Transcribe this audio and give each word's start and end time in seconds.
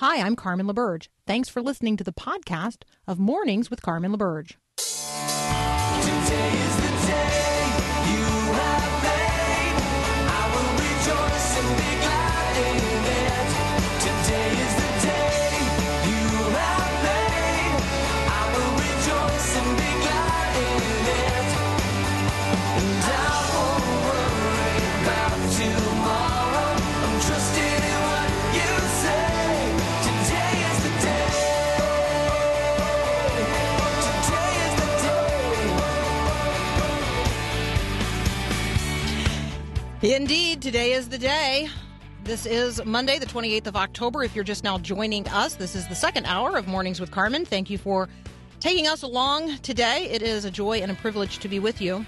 Hi, 0.00 0.22
I'm 0.22 0.34
Carmen 0.34 0.66
LaBerge. 0.66 1.08
Thanks 1.26 1.50
for 1.50 1.60
listening 1.60 1.98
to 1.98 2.04
the 2.04 2.10
podcast 2.10 2.84
of 3.06 3.18
Mornings 3.18 3.68
with 3.68 3.82
Carmen 3.82 4.12
LaBerge. 4.16 4.54
Indeed, 40.02 40.62
today 40.62 40.92
is 40.92 41.10
the 41.10 41.18
day. 41.18 41.68
This 42.24 42.46
is 42.46 42.82
Monday, 42.86 43.18
the 43.18 43.26
28th 43.26 43.66
of 43.66 43.76
October. 43.76 44.24
If 44.24 44.34
you're 44.34 44.44
just 44.44 44.64
now 44.64 44.78
joining 44.78 45.28
us, 45.28 45.56
this 45.56 45.76
is 45.76 45.86
the 45.88 45.94
second 45.94 46.24
hour 46.24 46.56
of 46.56 46.66
Mornings 46.66 47.00
with 47.00 47.10
Carmen. 47.10 47.44
Thank 47.44 47.68
you 47.68 47.76
for 47.76 48.08
taking 48.60 48.86
us 48.86 49.02
along 49.02 49.58
today. 49.58 50.08
It 50.10 50.22
is 50.22 50.46
a 50.46 50.50
joy 50.50 50.78
and 50.78 50.90
a 50.90 50.94
privilege 50.94 51.38
to 51.40 51.48
be 51.48 51.58
with 51.58 51.82
you. 51.82 52.06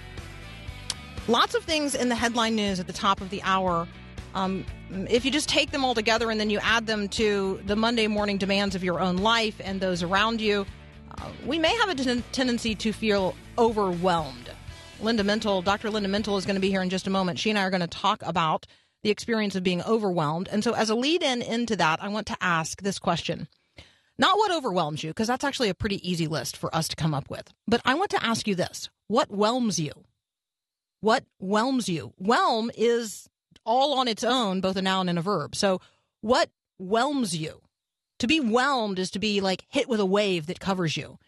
Lots 1.29 1.55
of 1.55 1.65
things 1.65 1.95
in 1.95 2.09
the 2.09 2.15
headline 2.15 2.57
news 2.57 2.81
at 2.81 2.87
the 2.87 2.95
top 2.95 3.21
of 3.21 3.29
the 3.29 3.43
hour. 3.43 3.87
Um, 4.35 4.65
if 5.11 5.27
you 5.27 5.31
just 5.31 5.51
take 5.51 5.71
them 5.71 5.85
all 5.85 5.95
together 5.95 6.31
and 6.31 6.41
then 6.41 6.49
you 6.49 6.61
add 6.63 6.87
them 6.87 7.11
to 7.11 7.61
the 7.67 7.77
Monday 7.77 8.07
morning 8.07 8.39
demands 8.39 8.75
of 8.75 8.83
your 8.83 9.01
own 9.01 9.19
life 9.19 9.61
and 9.63 9.83
those 9.83 10.03
around 10.03 10.41
you, 10.41 10.65
uh, 11.19 11.29
we 11.45 11.59
may 11.59 11.77
have 11.77 11.91
a 11.91 11.95
ten- 11.95 12.25
tendency 12.33 12.75
to 12.75 12.91
feel 12.91 13.35
overwhelmed. 13.59 14.49
Linda 15.03 15.25
Mintle, 15.25 15.65
Dr. 15.65 15.91
Linda 15.91 16.09
Mintle 16.09 16.39
is 16.39 16.47
going 16.47 16.55
to 16.55 16.61
be 16.61 16.71
here 16.71 16.83
in 16.83 16.89
just 16.89 17.09
a 17.09 17.11
moment. 17.11 17.39
She 17.39 17.51
and 17.51 17.59
I 17.59 17.65
are 17.65 17.71
going 17.71 17.81
to 17.81 17.89
talk 17.89 18.23
about 18.25 18.67
the 19.03 19.11
experience 19.11 19.57
of 19.57 19.65
being 19.65 19.83
overwhelmed. 19.83 20.49
And 20.49 20.63
so, 20.63 20.75
as 20.75 20.91
a 20.91 20.95
lead 20.95 21.23
in 21.23 21.43
into 21.43 21.75
that, 21.77 22.03
I 22.03 22.09
want 22.09 22.29
to 22.29 22.37
ask 22.41 22.81
this 22.83 23.01
question. 23.01 23.49
Not 24.17 24.39
what 24.39 24.53
overwhelms 24.53 25.03
you, 25.03 25.11
because 25.11 25.27
that's 25.27 25.43
actually 25.43 25.71
a 25.71 25.75
pretty 25.75 26.09
easy 26.09 26.29
list 26.29 26.57
for 26.57 26.75
us 26.75 26.87
to 26.89 26.97
come 26.97 27.15
up 27.15 27.29
with. 27.29 27.53
But 27.67 27.83
I 27.85 27.95
want 27.95 28.11
to 28.11 28.25
ask 28.25 28.47
you 28.47 28.55
this 28.55 28.91
what 29.09 29.29
whelms 29.29 29.81
you? 29.81 29.93
What 31.01 31.25
whelms 31.41 31.89
you? 31.89 32.13
Whelm 32.19 32.71
is 32.77 33.29
all 33.65 33.99
on 33.99 34.07
its 34.07 34.23
own, 34.23 34.61
both 34.61 34.77
a 34.77 34.83
noun 34.83 35.09
and 35.09 35.19
a 35.19 35.23
verb. 35.23 35.57
So, 35.57 35.81
what 36.21 36.49
whelms 36.79 37.37
you? 37.37 37.61
To 38.21 38.29
be 38.29 38.39
whelmed 38.39 39.01
is 39.01 39.11
to 39.13 39.19
be 39.19 39.41
like 39.41 39.65
hit 39.69 39.89
with 39.89 39.99
a 39.99 40.07
wave 40.07 40.47
that 40.47 40.61
covers 40.61 40.97
you. 40.97 41.19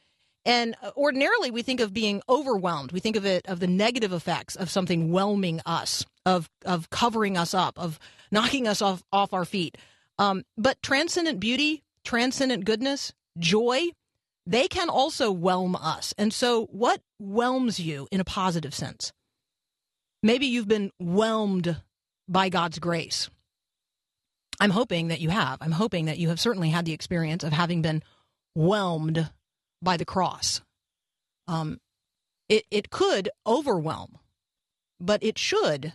And 0.46 0.76
uh, 0.82 0.90
ordinarily, 0.96 1.50
we 1.50 1.62
think 1.62 1.80
of 1.80 1.94
being 1.94 2.22
overwhelmed. 2.28 2.92
We 2.92 3.00
think 3.00 3.16
of 3.16 3.24
it 3.24 3.46
of 3.46 3.60
the 3.60 3.66
negative 3.66 4.12
effects 4.12 4.56
of 4.56 4.70
something 4.70 5.10
whelming 5.10 5.60
us, 5.64 6.04
of 6.26 6.50
of 6.64 6.90
covering 6.90 7.36
us 7.36 7.54
up, 7.54 7.78
of 7.78 7.98
knocking 8.30 8.68
us 8.68 8.82
off 8.82 9.02
off 9.12 9.32
our 9.32 9.44
feet. 9.44 9.78
Um, 10.18 10.44
but 10.56 10.82
transcendent 10.82 11.40
beauty, 11.40 11.82
transcendent 12.04 12.64
goodness, 12.64 13.12
joy, 13.38 13.88
they 14.46 14.68
can 14.68 14.88
also 14.88 15.32
whelm 15.32 15.74
us. 15.76 16.14
And 16.18 16.32
so, 16.32 16.66
what 16.66 17.00
whelms 17.18 17.80
you 17.80 18.06
in 18.10 18.20
a 18.20 18.24
positive 18.24 18.74
sense? 18.74 19.12
Maybe 20.22 20.46
you've 20.46 20.68
been 20.68 20.90
whelmed 20.98 21.76
by 22.28 22.48
God's 22.48 22.78
grace. 22.78 23.28
I'm 24.60 24.70
hoping 24.70 25.08
that 25.08 25.20
you 25.20 25.30
have. 25.30 25.58
I'm 25.60 25.72
hoping 25.72 26.04
that 26.06 26.18
you 26.18 26.28
have 26.28 26.40
certainly 26.40 26.70
had 26.70 26.84
the 26.84 26.92
experience 26.92 27.44
of 27.44 27.52
having 27.52 27.82
been 27.82 28.02
whelmed 28.54 29.30
by 29.84 29.96
the 29.96 30.04
cross. 30.04 30.60
Um, 31.46 31.80
it, 32.48 32.64
it 32.70 32.90
could 32.90 33.28
overwhelm, 33.46 34.18
but 35.00 35.22
it 35.22 35.38
should 35.38 35.92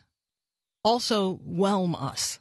also 0.83 1.39
whelm 1.43 1.95
us 1.95 2.39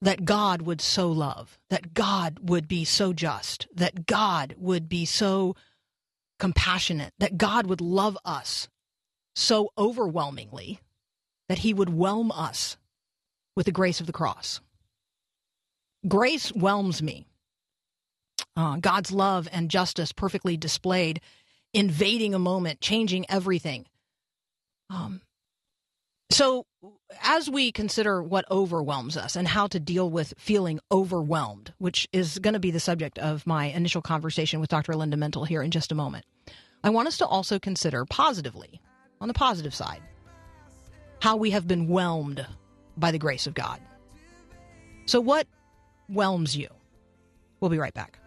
that 0.00 0.24
God 0.24 0.62
would 0.62 0.80
so 0.80 1.10
love, 1.10 1.58
that 1.70 1.92
God 1.92 2.38
would 2.40 2.68
be 2.68 2.84
so 2.84 3.12
just, 3.12 3.66
that 3.74 4.06
God 4.06 4.54
would 4.56 4.88
be 4.88 5.04
so 5.04 5.56
compassionate, 6.38 7.12
that 7.18 7.36
God 7.36 7.66
would 7.66 7.80
love 7.80 8.16
us 8.24 8.68
so 9.34 9.70
overwhelmingly 9.76 10.80
that 11.48 11.58
he 11.58 11.74
would 11.74 11.90
whelm 11.90 12.30
us 12.30 12.76
with 13.56 13.66
the 13.66 13.72
grace 13.72 14.00
of 14.00 14.06
the 14.06 14.12
cross. 14.12 14.60
Grace 16.06 16.50
whelms 16.50 17.02
me. 17.02 17.26
Uh, 18.58 18.76
God's 18.78 19.12
love 19.12 19.48
and 19.52 19.70
justice 19.70 20.10
perfectly 20.10 20.56
displayed, 20.56 21.20
invading 21.72 22.34
a 22.34 22.40
moment, 22.40 22.80
changing 22.80 23.24
everything. 23.28 23.86
Um, 24.90 25.20
so, 26.30 26.66
as 27.22 27.48
we 27.48 27.70
consider 27.70 28.20
what 28.20 28.50
overwhelms 28.50 29.16
us 29.16 29.36
and 29.36 29.46
how 29.46 29.68
to 29.68 29.78
deal 29.78 30.10
with 30.10 30.34
feeling 30.38 30.80
overwhelmed, 30.90 31.72
which 31.78 32.08
is 32.12 32.40
going 32.40 32.54
to 32.54 32.58
be 32.58 32.72
the 32.72 32.80
subject 32.80 33.16
of 33.20 33.46
my 33.46 33.66
initial 33.66 34.02
conversation 34.02 34.58
with 34.58 34.70
Dr. 34.70 34.96
Linda 34.96 35.16
Mintle 35.16 35.46
here 35.46 35.62
in 35.62 35.70
just 35.70 35.92
a 35.92 35.94
moment, 35.94 36.24
I 36.82 36.90
want 36.90 37.06
us 37.06 37.18
to 37.18 37.26
also 37.26 37.60
consider 37.60 38.04
positively, 38.06 38.80
on 39.20 39.28
the 39.28 39.34
positive 39.34 39.74
side, 39.74 40.02
how 41.22 41.36
we 41.36 41.52
have 41.52 41.68
been 41.68 41.86
whelmed 41.86 42.44
by 42.96 43.12
the 43.12 43.18
grace 43.18 43.46
of 43.46 43.54
God. 43.54 43.80
So, 45.06 45.20
what 45.20 45.46
whelms 46.08 46.56
you? 46.56 46.68
We'll 47.60 47.70
be 47.70 47.78
right 47.78 47.94
back. 47.94 48.18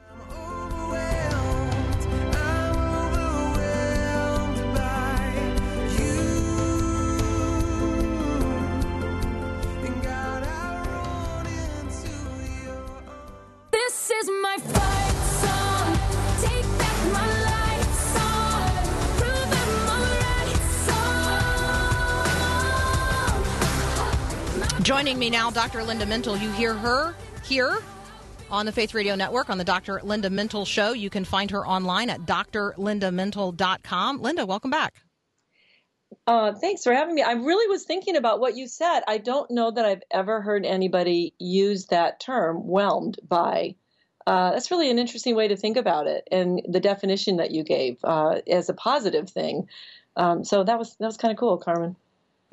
Joining 24.92 25.18
me 25.18 25.30
now, 25.30 25.50
Dr. 25.50 25.84
Linda 25.84 26.06
Mintle. 26.06 26.38
You 26.38 26.52
hear 26.52 26.74
her 26.74 27.16
here 27.46 27.78
on 28.50 28.66
the 28.66 28.74
Faith 28.74 28.94
Radio 28.94 29.16
Network 29.16 29.50
on 29.50 29.58
the 29.58 29.64
Dr. 29.64 30.02
Linda 30.04 30.30
Mintle 30.30 30.68
Show. 30.68 30.92
You 30.92 31.10
can 31.10 31.24
find 31.24 31.50
her 31.52 31.66
online 31.66 32.10
at 32.10 32.20
drlindamintle.com. 32.24 34.22
Linda, 34.22 34.46
welcome 34.46 34.70
back. 34.70 35.02
Uh, 36.28 36.52
thanks 36.56 36.84
for 36.84 36.94
having 36.94 37.16
me. 37.16 37.22
I 37.22 37.32
really 37.32 37.70
was 37.70 37.86
thinking 37.86 38.18
about 38.18 38.42
what 38.42 38.58
you 38.58 38.68
said. 38.68 39.04
I 39.08 39.18
don't 39.18 39.50
know 39.50 39.72
that 39.72 39.86
I've 39.86 40.04
ever 40.12 40.42
heard 40.42 40.66
anybody 40.66 41.36
use 41.40 41.86
that 41.86 42.20
term, 42.20 42.58
whelmed 42.58 43.18
by. 43.26 43.76
Uh, 44.28 44.52
that's 44.52 44.72
really 44.72 44.92
an 44.92 45.00
interesting 45.00 45.38
way 45.38 45.48
to 45.48 45.56
think 45.56 45.78
about 45.78 46.08
it, 46.08 46.28
and 46.34 46.64
the 46.68 46.82
definition 46.82 47.38
that 47.38 47.52
you 47.52 47.64
gave 47.64 47.98
uh, 48.04 48.42
as 48.46 48.68
a 48.68 48.74
positive 48.74 49.30
thing. 49.30 49.70
Um, 50.18 50.44
so 50.44 50.66
that 50.66 50.78
was 50.78 50.94
that 50.98 51.06
was 51.06 51.16
kind 51.16 51.32
of 51.32 51.38
cool, 51.38 51.60
Carmen. 51.60 51.96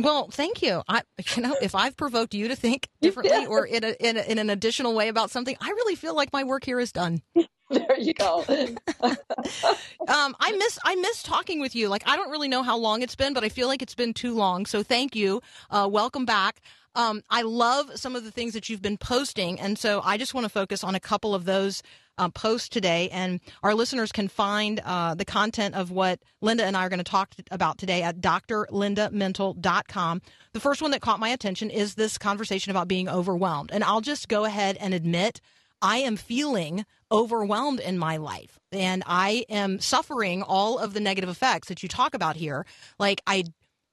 Well, 0.01 0.29
thank 0.31 0.63
you. 0.63 0.83
I, 0.89 1.03
you 1.37 1.43
know, 1.43 1.57
if 1.61 1.75
I've 1.75 1.97
provoked 1.97 2.35
you 2.35 2.49
to 2.49 2.57
think 2.57 2.89
differently 3.01 3.47
or 3.47 3.67
in, 3.67 3.85
a, 3.85 3.95
in, 4.01 4.17
a, 4.17 4.21
in 4.23 4.39
an 4.39 4.51
additional 4.51 4.95
way 4.95 5.09
about 5.09 5.31
something, 5.31 5.57
I 5.61 5.69
really 5.71 5.97
feel 5.97 6.15
like 6.15 6.33
my 6.33 6.45
work 6.45 6.65
here 6.65 6.81
is 6.81 6.93
done. 6.93 7.23
There 7.71 7.99
you 7.99 8.15
go. 8.15 8.47
Um, 8.49 10.35
I 10.41 10.53
miss 10.53 10.79
I 10.83 10.95
miss 10.95 11.23
talking 11.23 11.61
with 11.61 11.77
you. 11.77 11.91
Like 11.91 12.03
I 12.07 12.17
don't 12.17 12.31
really 12.31 12.49
know 12.49 12.63
how 12.63 12.79
long 12.79 13.03
it's 13.03 13.15
been, 13.15 13.35
but 13.35 13.45
I 13.45 13.51
feel 13.51 13.69
like 13.69 13.83
it's 13.83 13.95
been 13.95 14.15
too 14.15 14.33
long. 14.35 14.65
So 14.65 14.83
thank 14.83 15.15
you. 15.15 15.43
Uh, 15.69 15.87
welcome 15.93 16.25
back. 16.25 16.63
Um, 16.95 17.23
I 17.29 17.43
love 17.43 17.91
some 17.99 18.17
of 18.17 18.25
the 18.25 18.31
things 18.31 18.55
that 18.55 18.71
you've 18.71 18.81
been 18.81 18.97
posting, 18.97 19.61
and 19.61 19.79
so 19.79 20.01
I 20.03 20.17
just 20.17 20.33
want 20.33 20.47
to 20.47 20.49
focus 20.49 20.83
on 20.83 20.95
a 20.95 21.01
couple 21.01 21.35
of 21.35 21.45
those 21.45 21.83
uh, 22.19 22.29
posts 22.29 22.69
today. 22.69 23.09
And 23.11 23.41
our 23.63 23.75
listeners 23.75 24.13
can 24.13 24.29
find 24.29 24.81
uh, 24.85 25.15
the 25.15 25.25
content 25.25 25.75
of 25.75 25.91
what 25.91 26.21
Linda 26.41 26.65
and 26.65 26.77
I 26.77 26.85
are 26.85 26.89
going 26.89 26.99
to 26.99 27.05
talk 27.05 27.35
about 27.51 27.79
today 27.79 28.03
at 28.03 28.21
drlindamintle.com. 28.21 30.23
The 30.53 30.61
first 30.61 30.83
one 30.83 30.91
that 30.91 31.01
caught 31.01 31.21
my 31.21 31.31
attention 31.31 31.71
is 31.71 31.95
this 31.95 32.19
conversation 32.19 32.71
about 32.71 32.89
being 32.89 33.09
overwhelmed, 33.09 33.71
and 33.73 33.85
I'll 33.85 34.01
just 34.01 34.29
go 34.29 34.45
ahead 34.45 34.77
and 34.79 34.95
admit. 34.95 35.41
I 35.81 35.99
am 35.99 36.17
feeling 36.17 36.85
overwhelmed 37.13 37.79
in 37.79 37.99
my 37.99 38.17
life 38.17 38.59
and 38.73 39.03
I 39.07 39.45
am 39.49 39.79
suffering 39.79 40.43
all 40.43 40.79
of 40.79 40.93
the 40.93 41.01
negative 41.01 41.31
effects 41.31 41.69
that 41.69 41.83
you 41.83 41.89
talk 41.89 42.15
about 42.15 42.37
here. 42.37 42.67
Like 42.99 43.23
I 43.27 43.45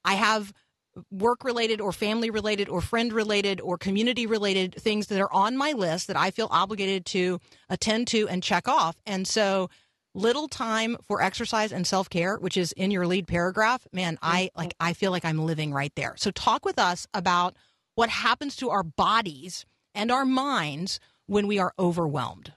I 0.04 0.16
have 0.16 0.52
work 1.12 1.44
related 1.44 1.82
or 1.82 1.92
family 1.92 2.30
related 2.30 2.70
or 2.70 2.82
friend 2.82 3.12
related 3.12 3.60
or 3.62 3.78
community 3.78 4.26
related 4.26 4.76
things 4.76 5.08
that 5.08 5.20
are 5.20 5.34
on 5.34 5.58
my 5.58 5.72
list 5.72 6.08
that 6.08 6.18
I 6.18 6.32
feel 6.32 6.48
obligated 6.52 7.06
to 7.08 7.40
attend 7.70 8.08
to 8.10 8.28
and 8.28 8.42
check 8.42 8.68
off. 8.68 8.96
And 9.06 9.28
so 9.28 9.70
little 10.14 10.48
time 10.48 10.98
for 11.08 11.22
exercise 11.22 11.72
and 11.74 11.86
self-care, 11.86 12.38
which 12.38 12.56
is 12.58 12.72
in 12.72 12.92
your 12.92 13.06
lead 13.06 13.28
paragraph, 13.28 13.86
man, 13.92 14.18
I 14.22 14.44
mm-hmm. 14.44 14.60
like 14.60 14.76
I 14.80 14.94
feel 14.94 15.12
like 15.12 15.26
I'm 15.26 15.40
living 15.40 15.74
right 15.74 15.92
there. 15.96 16.16
So 16.18 16.32
talk 16.32 16.66
with 16.66 16.80
us 16.80 17.08
about 17.14 17.56
what 17.96 18.10
happens 18.10 18.56
to 18.58 18.70
our 18.70 18.84
bodies 18.84 19.66
and 19.94 20.12
our 20.12 20.26
minds 20.26 21.00
when 21.28 21.48
we 21.48 21.60
are 21.60 21.74
overwhelmed. 21.78 22.54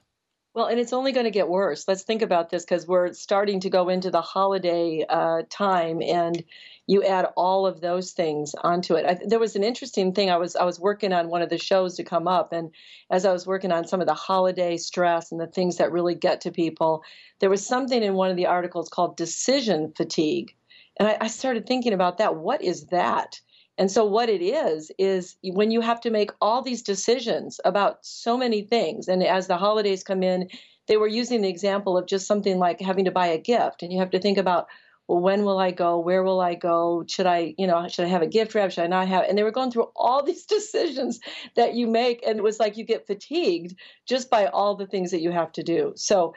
Well, 0.58 0.66
and 0.66 0.80
it's 0.80 0.92
only 0.92 1.12
going 1.12 1.22
to 1.22 1.30
get 1.30 1.48
worse. 1.48 1.86
Let's 1.86 2.02
think 2.02 2.20
about 2.20 2.50
this 2.50 2.64
because 2.64 2.84
we're 2.84 3.12
starting 3.12 3.60
to 3.60 3.70
go 3.70 3.88
into 3.88 4.10
the 4.10 4.20
holiday 4.20 5.04
uh, 5.08 5.42
time, 5.48 6.02
and 6.02 6.42
you 6.88 7.04
add 7.04 7.26
all 7.36 7.64
of 7.64 7.80
those 7.80 8.10
things 8.10 8.56
onto 8.64 8.94
it. 8.94 9.06
I, 9.06 9.18
there 9.24 9.38
was 9.38 9.54
an 9.54 9.62
interesting 9.62 10.12
thing. 10.12 10.30
I 10.30 10.36
was 10.36 10.56
I 10.56 10.64
was 10.64 10.80
working 10.80 11.12
on 11.12 11.28
one 11.28 11.42
of 11.42 11.48
the 11.48 11.58
shows 11.58 11.94
to 11.94 12.02
come 12.02 12.26
up, 12.26 12.52
and 12.52 12.72
as 13.08 13.24
I 13.24 13.32
was 13.32 13.46
working 13.46 13.70
on 13.70 13.86
some 13.86 14.00
of 14.00 14.08
the 14.08 14.14
holiday 14.14 14.76
stress 14.78 15.30
and 15.30 15.40
the 15.40 15.46
things 15.46 15.76
that 15.76 15.92
really 15.92 16.16
get 16.16 16.40
to 16.40 16.50
people, 16.50 17.04
there 17.38 17.50
was 17.50 17.64
something 17.64 18.02
in 18.02 18.14
one 18.14 18.32
of 18.32 18.36
the 18.36 18.46
articles 18.46 18.88
called 18.88 19.16
decision 19.16 19.92
fatigue, 19.96 20.56
and 20.98 21.08
I, 21.08 21.18
I 21.20 21.26
started 21.28 21.68
thinking 21.68 21.92
about 21.92 22.18
that. 22.18 22.34
What 22.34 22.62
is 22.62 22.86
that? 22.86 23.40
And 23.78 23.90
so, 23.90 24.04
what 24.04 24.28
it 24.28 24.42
is, 24.42 24.90
is 24.98 25.36
when 25.42 25.70
you 25.70 25.80
have 25.80 26.00
to 26.00 26.10
make 26.10 26.32
all 26.40 26.62
these 26.62 26.82
decisions 26.82 27.60
about 27.64 28.04
so 28.04 28.36
many 28.36 28.62
things, 28.62 29.06
and 29.06 29.22
as 29.22 29.46
the 29.46 29.56
holidays 29.56 30.02
come 30.02 30.24
in, 30.24 30.48
they 30.88 30.96
were 30.96 31.06
using 31.06 31.42
the 31.42 31.48
example 31.48 31.96
of 31.96 32.06
just 32.06 32.26
something 32.26 32.58
like 32.58 32.80
having 32.80 33.04
to 33.04 33.12
buy 33.12 33.28
a 33.28 33.38
gift, 33.38 33.82
and 33.82 33.92
you 33.92 34.00
have 34.00 34.10
to 34.10 34.18
think 34.18 34.36
about, 34.36 34.66
well, 35.06 35.20
when 35.20 35.44
will 35.44 35.60
I 35.60 35.70
go? 35.70 36.00
Where 36.00 36.24
will 36.24 36.40
I 36.40 36.56
go? 36.56 37.04
Should 37.08 37.26
I, 37.26 37.54
you 37.56 37.68
know, 37.68 37.86
should 37.86 38.04
I 38.04 38.08
have 38.08 38.20
a 38.20 38.26
gift 38.26 38.54
wrap? 38.54 38.72
Should 38.72 38.84
I 38.84 38.88
not 38.88 39.06
have? 39.06 39.24
And 39.24 39.38
they 39.38 39.44
were 39.44 39.52
going 39.52 39.70
through 39.70 39.90
all 39.94 40.22
these 40.24 40.44
decisions 40.44 41.20
that 41.54 41.74
you 41.74 41.86
make, 41.86 42.26
and 42.26 42.36
it 42.36 42.42
was 42.42 42.58
like 42.58 42.76
you 42.76 42.84
get 42.84 43.06
fatigued 43.06 43.76
just 44.08 44.28
by 44.28 44.46
all 44.46 44.74
the 44.74 44.88
things 44.88 45.12
that 45.12 45.22
you 45.22 45.30
have 45.30 45.52
to 45.52 45.62
do. 45.62 45.92
So, 45.94 46.34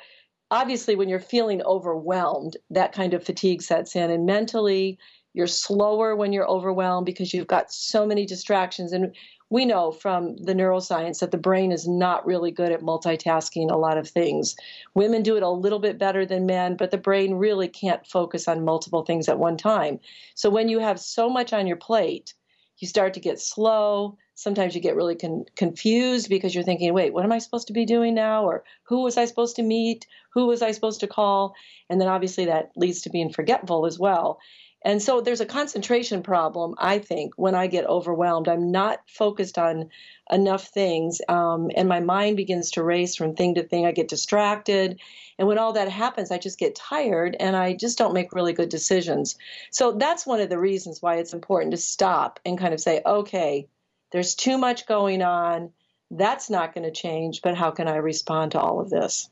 obviously, 0.52 0.96
when 0.96 1.10
you're 1.10 1.20
feeling 1.20 1.64
overwhelmed, 1.64 2.58
that 2.70 2.94
kind 2.94 3.16
of 3.16 3.24
fatigue 3.24 3.64
sets 3.64 3.96
in, 3.96 4.12
and 4.12 4.28
mentally 4.28 5.00
you're 5.34 5.48
slower 5.48 6.16
when 6.16 6.34
you're 6.34 6.48
overwhelmed 6.48 7.06
because 7.06 7.34
you've 7.34 7.48
got 7.48 7.72
so 7.72 8.06
many 8.06 8.26
distractions. 8.26 8.92
And 8.92 9.16
we 9.50 9.66
know 9.66 9.92
from 9.92 10.38
the 10.38 10.54
neuroscience 10.54 11.20
that 11.20 11.32
the 11.32 11.38
brain 11.38 11.72
is 11.72 11.88
not 11.88 12.26
really 12.26 12.52
good 12.52 12.72
at 12.72 12.82
multitasking 12.82 13.70
a 13.70 13.78
lot 13.78 13.98
of 13.98 14.08
things. 14.08 14.56
Women 14.94 15.24
do 15.24 15.36
it 15.36 15.44
a 15.44 15.50
little 15.50 15.80
bit 15.80 15.98
better 15.98 16.26
than 16.26 16.46
men, 16.46 16.76
but 16.78 16.92
the 16.92 16.98
brain 16.98 17.34
really 17.34 17.68
can't 17.68 18.08
focus 18.08 18.48
on 18.48 18.66
multiple 18.66 19.04
things 19.04 19.28
at 19.28 19.40
one 19.40 19.58
time. 19.58 20.00
So 20.36 20.50
when 20.50 20.70
you 20.70 20.80
have 20.80 21.00
so 21.00 21.30
much 21.30 21.52
on 21.54 21.68
your 21.68 21.78
plate, 21.78 22.34
you 22.78 22.88
start 22.88 23.14
to 23.14 23.20
get 23.20 23.40
slow. 23.40 24.18
Sometimes 24.36 24.74
you 24.74 24.82
get 24.82 24.96
really 24.96 25.16
con- 25.16 25.46
confused 25.56 26.30
because 26.30 26.56
you're 26.56 26.64
thinking, 26.64 26.94
wait, 26.94 27.14
what 27.14 27.26
am 27.26 27.32
I 27.32 27.38
supposed 27.38 27.68
to 27.68 27.74
be 27.74 27.86
doing 27.86 28.16
now? 28.16 28.46
Or 28.46 28.64
who 28.84 29.04
was 29.04 29.18
I 29.18 29.26
supposed 29.26 29.58
to 29.58 29.64
meet? 29.64 30.08
Who 30.34 30.48
was 30.48 30.62
I 30.62 30.72
supposed 30.72 31.02
to 31.02 31.08
call? 31.08 31.56
And 31.90 32.02
then 32.02 32.08
obviously 32.08 32.46
that 32.46 32.72
leads 32.76 33.02
to 33.02 33.10
being 33.10 33.32
forgetful 33.32 33.86
as 33.86 34.00
well. 34.00 34.40
And 34.84 35.02
so 35.02 35.22
there's 35.22 35.42
a 35.42 35.46
concentration 35.46 36.24
problem, 36.24 36.74
I 36.78 36.98
think, 37.00 37.34
when 37.36 37.54
I 37.54 37.68
get 37.68 37.86
overwhelmed. 37.86 38.48
I'm 38.48 38.72
not 38.72 39.00
focused 39.08 39.60
on 39.60 39.90
enough 40.32 40.68
things, 40.68 41.22
um, 41.28 41.70
and 41.76 41.88
my 41.88 42.00
mind 42.00 42.38
begins 42.38 42.72
to 42.72 42.84
race 42.84 43.16
from 43.16 43.36
thing 43.36 43.56
to 43.56 43.64
thing. 43.64 43.86
I 43.86 43.92
get 43.92 44.08
distracted. 44.08 45.00
And 45.38 45.48
when 45.48 45.60
all 45.60 45.74
that 45.74 45.90
happens, 45.90 46.32
I 46.32 46.38
just 46.38 46.58
get 46.58 46.76
tired 46.76 47.36
and 47.40 47.56
I 47.56 47.74
just 47.74 47.98
don't 47.98 48.14
make 48.14 48.34
really 48.34 48.54
good 48.54 48.70
decisions. 48.70 49.38
So 49.70 49.92
that's 49.92 50.26
one 50.26 50.40
of 50.40 50.50
the 50.50 50.60
reasons 50.60 51.02
why 51.02 51.18
it's 51.18 51.34
important 51.34 51.72
to 51.72 51.78
stop 51.78 52.40
and 52.46 52.58
kind 52.58 52.74
of 52.74 52.80
say, 52.80 53.02
okay, 53.06 53.68
there's 54.12 54.36
too 54.36 54.58
much 54.58 54.88
going 54.88 55.22
on. 55.22 55.72
That's 56.10 56.50
not 56.50 56.74
going 56.74 56.84
to 56.84 56.92
change, 56.92 57.42
but 57.42 57.56
how 57.56 57.72
can 57.72 57.88
I 57.88 57.98
respond 57.98 58.52
to 58.52 58.60
all 58.60 58.80
of 58.80 58.90
this? 58.90 59.30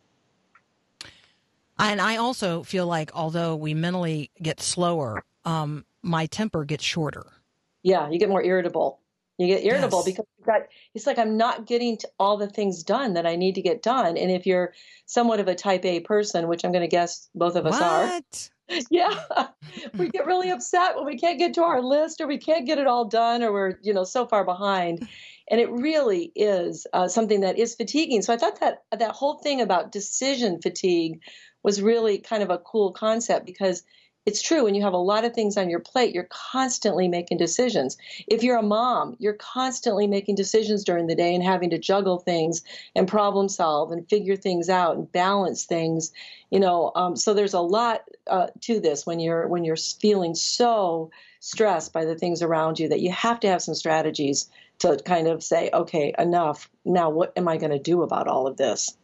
And 1.77 2.01
I 2.01 2.17
also 2.17 2.63
feel 2.63 2.87
like 2.87 3.11
although 3.13 3.55
we 3.55 3.73
mentally 3.73 4.31
get 4.41 4.61
slower, 4.61 5.23
um, 5.45 5.85
my 6.01 6.25
temper 6.27 6.65
gets 6.65 6.83
shorter. 6.83 7.25
Yeah, 7.83 8.09
you 8.09 8.19
get 8.19 8.29
more 8.29 8.43
irritable. 8.43 8.99
You 9.37 9.47
get 9.47 9.63
irritable 9.63 9.99
Yes. 9.99 10.05
because 10.05 10.25
you've 10.37 10.45
got, 10.45 10.61
it's 10.93 11.07
like 11.07 11.17
I'm 11.17 11.37
not 11.37 11.65
getting 11.65 11.97
to 11.99 12.09
all 12.19 12.35
the 12.35 12.49
things 12.49 12.83
done 12.83 13.13
that 13.13 13.25
I 13.25 13.37
need 13.37 13.55
to 13.55 13.61
get 13.61 13.81
done. 13.81 14.17
And 14.17 14.29
if 14.29 14.45
you're 14.45 14.73
somewhat 15.05 15.39
of 15.39 15.47
a 15.47 15.55
type 15.55 15.85
A 15.85 16.01
person, 16.01 16.49
which 16.49 16.65
I'm 16.65 16.73
going 16.73 16.81
to 16.83 16.89
guess 16.89 17.29
both 17.33 17.55
of 17.55 17.65
us 17.65 17.79
are, 17.79 18.21
yeah, 18.91 19.17
we 19.97 20.09
get 20.09 20.25
really 20.25 20.49
upset 20.49 20.97
when 20.97 21.05
we 21.05 21.17
can't 21.17 21.39
get 21.39 21.53
to 21.53 21.63
our 21.63 21.81
list 21.81 22.19
or 22.19 22.27
we 22.27 22.37
can't 22.37 22.67
get 22.67 22.79
it 22.79 22.87
all 22.87 23.05
done 23.05 23.41
or 23.41 23.53
we're, 23.53 23.79
you 23.81 23.93
know, 23.93 24.03
so 24.03 24.27
far 24.27 24.43
behind. 24.43 25.07
And 25.49 25.59
it 25.61 25.71
really 25.71 26.31
is 26.35 26.85
uh, 26.91 27.07
something 27.07 27.39
that 27.41 27.57
is 27.57 27.75
fatiguing. 27.75 28.21
So 28.21 28.33
I 28.33 28.37
thought 28.37 28.59
that 28.59 28.83
that 28.91 29.11
whole 29.11 29.39
thing 29.39 29.61
about 29.61 29.93
decision 29.93 30.61
fatigue 30.61 31.21
was 31.63 31.81
really 31.81 32.19
kind 32.19 32.43
of 32.43 32.49
a 32.49 32.57
cool 32.59 32.91
concept 32.91 33.45
because 33.45 33.83
it's 34.25 34.41
true 34.41 34.63
when 34.63 34.75
you 34.75 34.81
have 34.81 34.93
a 34.93 34.97
lot 34.97 35.25
of 35.25 35.33
things 35.33 35.57
on 35.57 35.69
your 35.69 35.79
plate 35.79 36.13
you're 36.13 36.27
constantly 36.29 37.07
making 37.07 37.37
decisions. 37.37 37.97
If 38.27 38.43
you're 38.43 38.57
a 38.57 38.63
mom 38.63 39.15
you're 39.19 39.33
constantly 39.33 40.07
making 40.07 40.35
decisions 40.35 40.83
during 40.83 41.07
the 41.07 41.15
day 41.15 41.33
and 41.33 41.43
having 41.43 41.69
to 41.71 41.77
juggle 41.77 42.19
things 42.19 42.61
and 42.95 43.07
problem 43.07 43.49
solve 43.49 43.91
and 43.91 44.07
figure 44.09 44.35
things 44.35 44.69
out 44.69 44.97
and 44.97 45.11
balance 45.11 45.65
things 45.65 46.11
you 46.51 46.59
know 46.59 46.91
um, 46.95 47.15
so 47.15 47.33
there's 47.33 47.53
a 47.53 47.59
lot 47.59 48.03
uh, 48.27 48.47
to 48.61 48.79
this 48.79 49.05
when 49.05 49.19
you're 49.19 49.47
when 49.47 49.63
you're 49.63 49.75
feeling 49.75 50.35
so 50.35 51.09
stressed 51.39 51.93
by 51.93 52.05
the 52.05 52.15
things 52.15 52.41
around 52.41 52.79
you 52.79 52.89
that 52.89 53.01
you 53.01 53.11
have 53.11 53.39
to 53.39 53.47
have 53.47 53.61
some 53.61 53.75
strategies 53.75 54.49
to 54.79 54.97
kind 55.05 55.27
of 55.27 55.43
say 55.43 55.69
okay 55.73 56.13
enough. 56.17 56.69
Now 56.85 57.09
what 57.09 57.33
am 57.37 57.47
i 57.47 57.57
going 57.57 57.71
to 57.71 57.79
do 57.79 58.01
about 58.01 58.27
all 58.27 58.47
of 58.47 58.57
this 58.57 58.97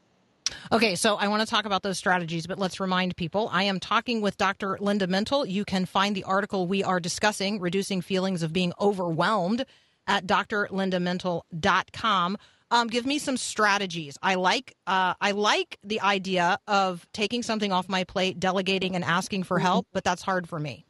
Okay, 0.72 0.96
so 0.96 1.16
I 1.16 1.28
want 1.28 1.42
to 1.42 1.48
talk 1.48 1.66
about 1.66 1.84
those 1.84 1.98
strategies, 1.98 2.48
but 2.48 2.58
let's 2.60 2.80
remind 2.80 3.18
people 3.18 3.50
I 3.52 3.64
am 3.64 3.80
talking 3.80 4.22
with 4.22 4.38
Dr. 4.38 4.78
Linda 4.80 5.08
Mintle. 5.08 5.48
You 5.48 5.66
can 5.66 5.86
find 5.86 6.16
the 6.16 6.24
article 6.24 6.68
we 6.68 6.84
are 6.84 7.00
discussing, 7.00 7.60
Reducing 7.60 8.02
Feelings 8.02 8.44
of 8.44 8.54
Being 8.54 8.72
Overwhelmed, 8.80 9.66
at 10.08 10.28
drlindamintle.com. 10.28 12.38
Um, 12.72 12.88
give 12.88 13.06
me 13.06 13.20
some 13.20 13.38
strategies. 13.38 14.18
I 14.24 14.34
like 14.36 14.76
uh, 14.88 15.14
I 15.22 15.32
like 15.32 15.78
the 15.84 16.02
idea 16.02 16.58
of 16.68 17.08
taking 17.14 17.44
something 17.44 17.72
off 17.72 17.88
my 17.88 18.04
plate, 18.04 18.40
delegating, 18.40 18.96
and 18.96 19.04
asking 19.04 19.44
for 19.44 19.60
help, 19.60 19.86
but 19.94 20.04
that's 20.04 20.24
hard 20.24 20.50
for 20.50 20.60
me. 20.60 20.88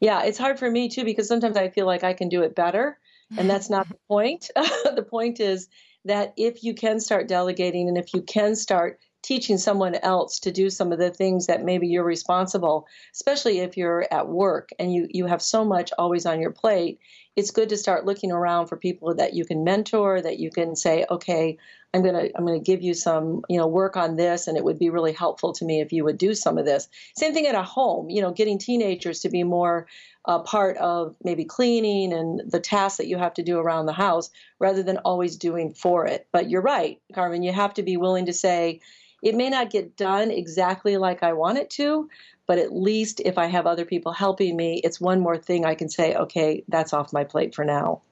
Yeah, 0.00 0.24
it's 0.24 0.38
hard 0.38 0.58
for 0.58 0.68
me 0.70 0.88
too 0.88 1.04
because 1.04 1.28
sometimes 1.28 1.56
I 1.56 1.68
feel 1.68 1.86
like 1.86 2.02
I 2.04 2.14
can 2.14 2.28
do 2.28 2.42
it 2.42 2.56
better, 2.56 2.98
and 3.36 3.48
that's 3.48 3.70
not 3.70 3.88
the 3.88 3.96
point. 4.08 4.50
the 4.56 5.06
point 5.08 5.38
is 5.40 5.68
that 6.04 6.34
if 6.36 6.62
you 6.62 6.74
can 6.74 7.00
start 7.00 7.28
delegating 7.28 7.88
and 7.88 7.96
if 7.98 8.12
you 8.14 8.22
can 8.22 8.54
start 8.54 8.98
teaching 9.22 9.56
someone 9.56 9.94
else 9.96 10.38
to 10.40 10.52
do 10.52 10.68
some 10.68 10.92
of 10.92 10.98
the 10.98 11.10
things 11.10 11.46
that 11.46 11.64
maybe 11.64 11.86
you're 11.88 12.04
responsible, 12.04 12.86
especially 13.14 13.60
if 13.60 13.76
you're 13.76 14.06
at 14.10 14.28
work 14.28 14.68
and 14.78 14.92
you, 14.92 15.08
you 15.10 15.26
have 15.26 15.40
so 15.40 15.64
much 15.64 15.90
always 15.98 16.26
on 16.26 16.40
your 16.40 16.50
plate, 16.52 16.98
it's 17.36 17.50
good 17.50 17.70
to 17.70 17.76
start 17.76 18.04
looking 18.06 18.30
around 18.30 18.68
for 18.68 18.76
people 18.76 19.14
that 19.16 19.34
you 19.34 19.44
can 19.44 19.64
mentor, 19.64 20.20
that 20.20 20.38
you 20.38 20.50
can 20.50 20.76
say, 20.76 21.04
okay, 21.10 21.58
I'm 21.92 22.02
gonna 22.02 22.28
I'm 22.34 22.44
gonna 22.44 22.58
give 22.58 22.82
you 22.82 22.92
some 22.92 23.42
you 23.48 23.58
know 23.58 23.68
work 23.68 23.96
on 23.96 24.16
this, 24.16 24.48
and 24.48 24.56
it 24.56 24.64
would 24.64 24.78
be 24.78 24.90
really 24.90 25.12
helpful 25.12 25.52
to 25.54 25.64
me 25.64 25.80
if 25.80 25.92
you 25.92 26.04
would 26.04 26.18
do 26.18 26.34
some 26.34 26.58
of 26.58 26.64
this. 26.64 26.88
Same 27.16 27.32
thing 27.32 27.46
at 27.46 27.54
a 27.54 27.62
home, 27.62 28.10
you 28.10 28.20
know, 28.20 28.32
getting 28.32 28.58
teenagers 28.58 29.20
to 29.20 29.28
be 29.28 29.44
more 29.44 29.86
uh, 30.24 30.40
part 30.40 30.76
of 30.78 31.14
maybe 31.22 31.44
cleaning 31.44 32.12
and 32.12 32.50
the 32.50 32.60
tasks 32.60 32.98
that 32.98 33.06
you 33.06 33.16
have 33.16 33.34
to 33.34 33.42
do 33.42 33.58
around 33.58 33.86
the 33.86 33.92
house, 33.92 34.30
rather 34.58 34.82
than 34.82 34.98
always 34.98 35.36
doing 35.36 35.72
for 35.72 36.06
it. 36.06 36.26
But 36.32 36.50
you're 36.50 36.62
right, 36.62 37.00
Carmen. 37.14 37.42
You 37.42 37.52
have 37.52 37.74
to 37.74 37.82
be 37.82 37.96
willing 37.96 38.26
to 38.26 38.32
say, 38.32 38.80
it 39.24 39.34
may 39.34 39.48
not 39.48 39.70
get 39.70 39.96
done 39.96 40.30
exactly 40.30 40.98
like 40.98 41.22
I 41.22 41.32
want 41.32 41.56
it 41.56 41.70
to, 41.70 42.10
but 42.46 42.58
at 42.58 42.74
least 42.74 43.22
if 43.24 43.38
I 43.38 43.46
have 43.46 43.66
other 43.66 43.86
people 43.86 44.12
helping 44.12 44.54
me, 44.54 44.80
it's 44.84 45.00
one 45.00 45.20
more 45.20 45.38
thing 45.38 45.64
I 45.64 45.74
can 45.74 45.88
say, 45.88 46.14
okay, 46.14 46.62
that's 46.68 46.92
off 46.92 47.12
my 47.12 47.24
plate 47.24 47.54
for 47.54 47.64
now. 47.64 48.02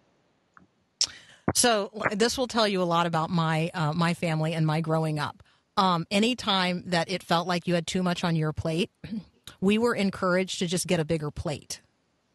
So 1.55 1.91
this 2.13 2.39
will 2.39 2.47
tell 2.47 2.67
you 2.67 2.81
a 2.81 2.85
lot 2.85 3.05
about 3.05 3.29
my 3.29 3.71
uh, 3.75 3.93
my 3.93 4.15
family 4.15 4.55
and 4.55 4.67
my 4.67 4.81
growing 4.81 5.19
up. 5.19 5.43
Um, 5.77 6.07
anytime 6.11 6.85
that 6.87 7.11
it 7.11 7.23
felt 7.23 7.47
like 7.47 7.69
you 7.69 7.75
had 7.75 7.87
too 7.87 8.03
much 8.03 8.25
on 8.25 8.35
your 8.35 8.55
plate, 8.55 8.91
we 9.61 9.77
were 9.77 9.95
encouraged 9.95 10.61
to 10.61 10.67
just 10.67 10.87
get 10.87 10.99
a 10.99 11.05
bigger 11.05 11.31
plate. 11.31 11.82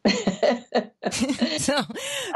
so, 1.58 1.82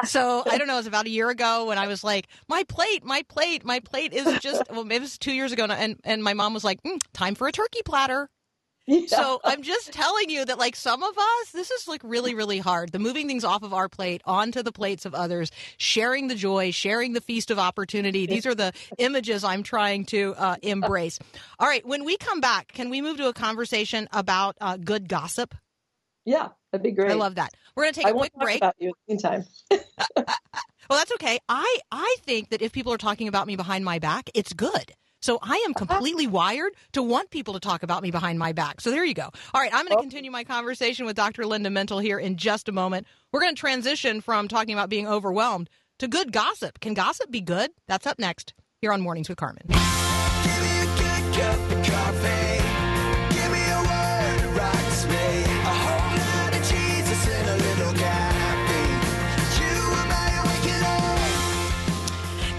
so 0.05 0.43
I 0.49 0.59
don't 0.59 0.67
know. 0.67 0.75
It 0.75 0.79
was 0.79 0.87
about 0.87 1.07
a 1.07 1.11
year 1.11 1.29
ago 1.31 1.67
when 1.67 1.79
I 1.79 1.87
was 1.87 2.05
like, 2.05 2.29
"My 2.49 2.64
plate, 2.64 3.05
my 3.05 3.23
plate, 3.23 3.64
my 3.64 3.81
plate 3.81 4.12
is 4.12 4.41
just." 4.41 4.62
Well, 4.71 4.85
maybe 4.85 4.97
it 4.97 5.02
was 5.02 5.19
two 5.19 5.33
years 5.33 5.52
ago, 5.52 5.64
and 5.64 5.99
and 6.05 6.23
my 6.23 6.35
mom 6.35 6.55
was 6.55 6.64
like, 6.64 6.83
mm, 6.83 7.00
"Time 7.12 7.35
for 7.35 7.47
a 7.49 7.52
turkey 7.52 7.83
platter." 7.85 8.29
So 9.07 9.41
I'm 9.45 9.62
just 9.62 9.93
telling 9.93 10.29
you 10.29 10.45
that, 10.45 10.59
like 10.59 10.75
some 10.75 11.02
of 11.02 11.17
us, 11.17 11.50
this 11.52 11.71
is 11.71 11.87
like 11.87 12.00
really, 12.05 12.35
really 12.35 12.59
hard. 12.59 12.91
The 12.91 12.99
moving 12.99 13.29
things 13.29 13.45
off 13.45 13.62
of 13.62 13.73
our 13.73 13.88
plate 13.88 14.23
onto 14.25 14.62
the 14.62 14.73
plates 14.73 15.05
of 15.05 15.14
others, 15.14 15.50
sharing 15.76 16.29
the 16.29 16.35
joy, 16.35 16.73
sharing 16.73 17.12
the 17.12 17.21
feast 17.21 17.50
of 17.50 17.59
opportunity. 17.59 18.26
These 18.26 18.45
are 18.47 18.55
the 18.55 18.73
images 18.99 19.45
I'm 19.45 19.62
trying 19.62 20.05
to 20.07 20.35
uh, 20.37 20.57
embrace. 20.62 21.19
All 21.61 21.69
right, 21.69 21.87
when 21.87 22.05
we 22.05 22.17
come 22.17 22.41
back, 22.41 22.73
can 22.73 22.91
we 22.91 23.00
move 23.00 23.19
to 23.19 23.29
a 23.29 23.33
conversation 23.33 24.09
about 24.12 24.57
uh, 24.61 24.76
good 24.76 25.09
gossip? 25.09 25.55
Yeah, 26.25 26.49
that'd 26.71 26.83
be 26.83 26.93
great. 26.93 27.11
I 27.11 27.14
love 27.14 27.35
that. 27.37 27.52
We're 27.75 27.85
going 27.85 27.95
to 27.95 28.00
take 28.00 28.07
I 28.07 28.11
a 28.11 28.14
won't 28.14 28.33
quick 28.33 28.33
talk 28.33 28.43
break. 28.43 28.57
about 28.59 28.75
you 28.79 28.88
in 28.88 28.95
the 29.07 29.12
meantime. 29.14 29.45
Well, 30.93 30.99
that's 30.99 31.12
okay. 31.12 31.38
I 31.49 31.79
I 31.91 32.17
think 32.23 32.50
that 32.50 32.61
if 32.61 32.73
people 32.73 32.93
are 32.93 32.99
talking 32.99 33.26
about 33.26 33.47
me 33.47 33.57
behind 33.57 33.83
my 33.83 33.99
back, 33.99 34.29
it's 34.35 34.52
good. 34.52 34.93
So 35.23 35.38
I 35.41 35.55
am 35.64 35.71
uh-huh. 35.71 35.87
completely 35.87 36.26
wired 36.26 36.75
to 36.93 37.02
want 37.02 37.31
people 37.31 37.55
to 37.55 37.61
talk 37.61 37.83
about 37.83 38.02
me 38.02 38.11
behind 38.11 38.38
my 38.38 38.52
back. 38.52 38.83
So 38.83 38.91
there 38.91 39.02
you 39.02 39.14
go. 39.14 39.31
All 39.55 39.61
right, 39.61 39.73
I'm 39.73 39.87
going 39.87 39.97
to 39.97 40.02
continue 40.02 40.31
my 40.31 40.45
conversation 40.45 41.07
with 41.07 41.17
Dr. 41.17 41.47
Linda 41.47 41.71
Mintle 41.71 42.02
here 42.02 42.19
in 42.19 42.37
just 42.37 42.69
a 42.69 42.73
moment. 42.73 43.07
We're 43.33 43.41
going 43.41 43.55
to 43.55 43.59
transition 43.59 44.21
from 44.21 44.49
talking 44.49 44.75
about 44.75 44.91
being 44.91 45.09
overwhelmed 45.09 45.71
to 45.99 46.09
good 46.09 46.31
gossip. 46.31 46.79
Can 46.81 46.93
gossip 46.93 47.31
be 47.31 47.41
good? 47.41 47.71
That's 47.88 48.07
up 48.07 48.19
next 48.19 48.52
here 48.83 48.93
on 48.93 49.00
Mornings 49.00 49.31
with 49.31 49.38
Carmen. 49.38 49.62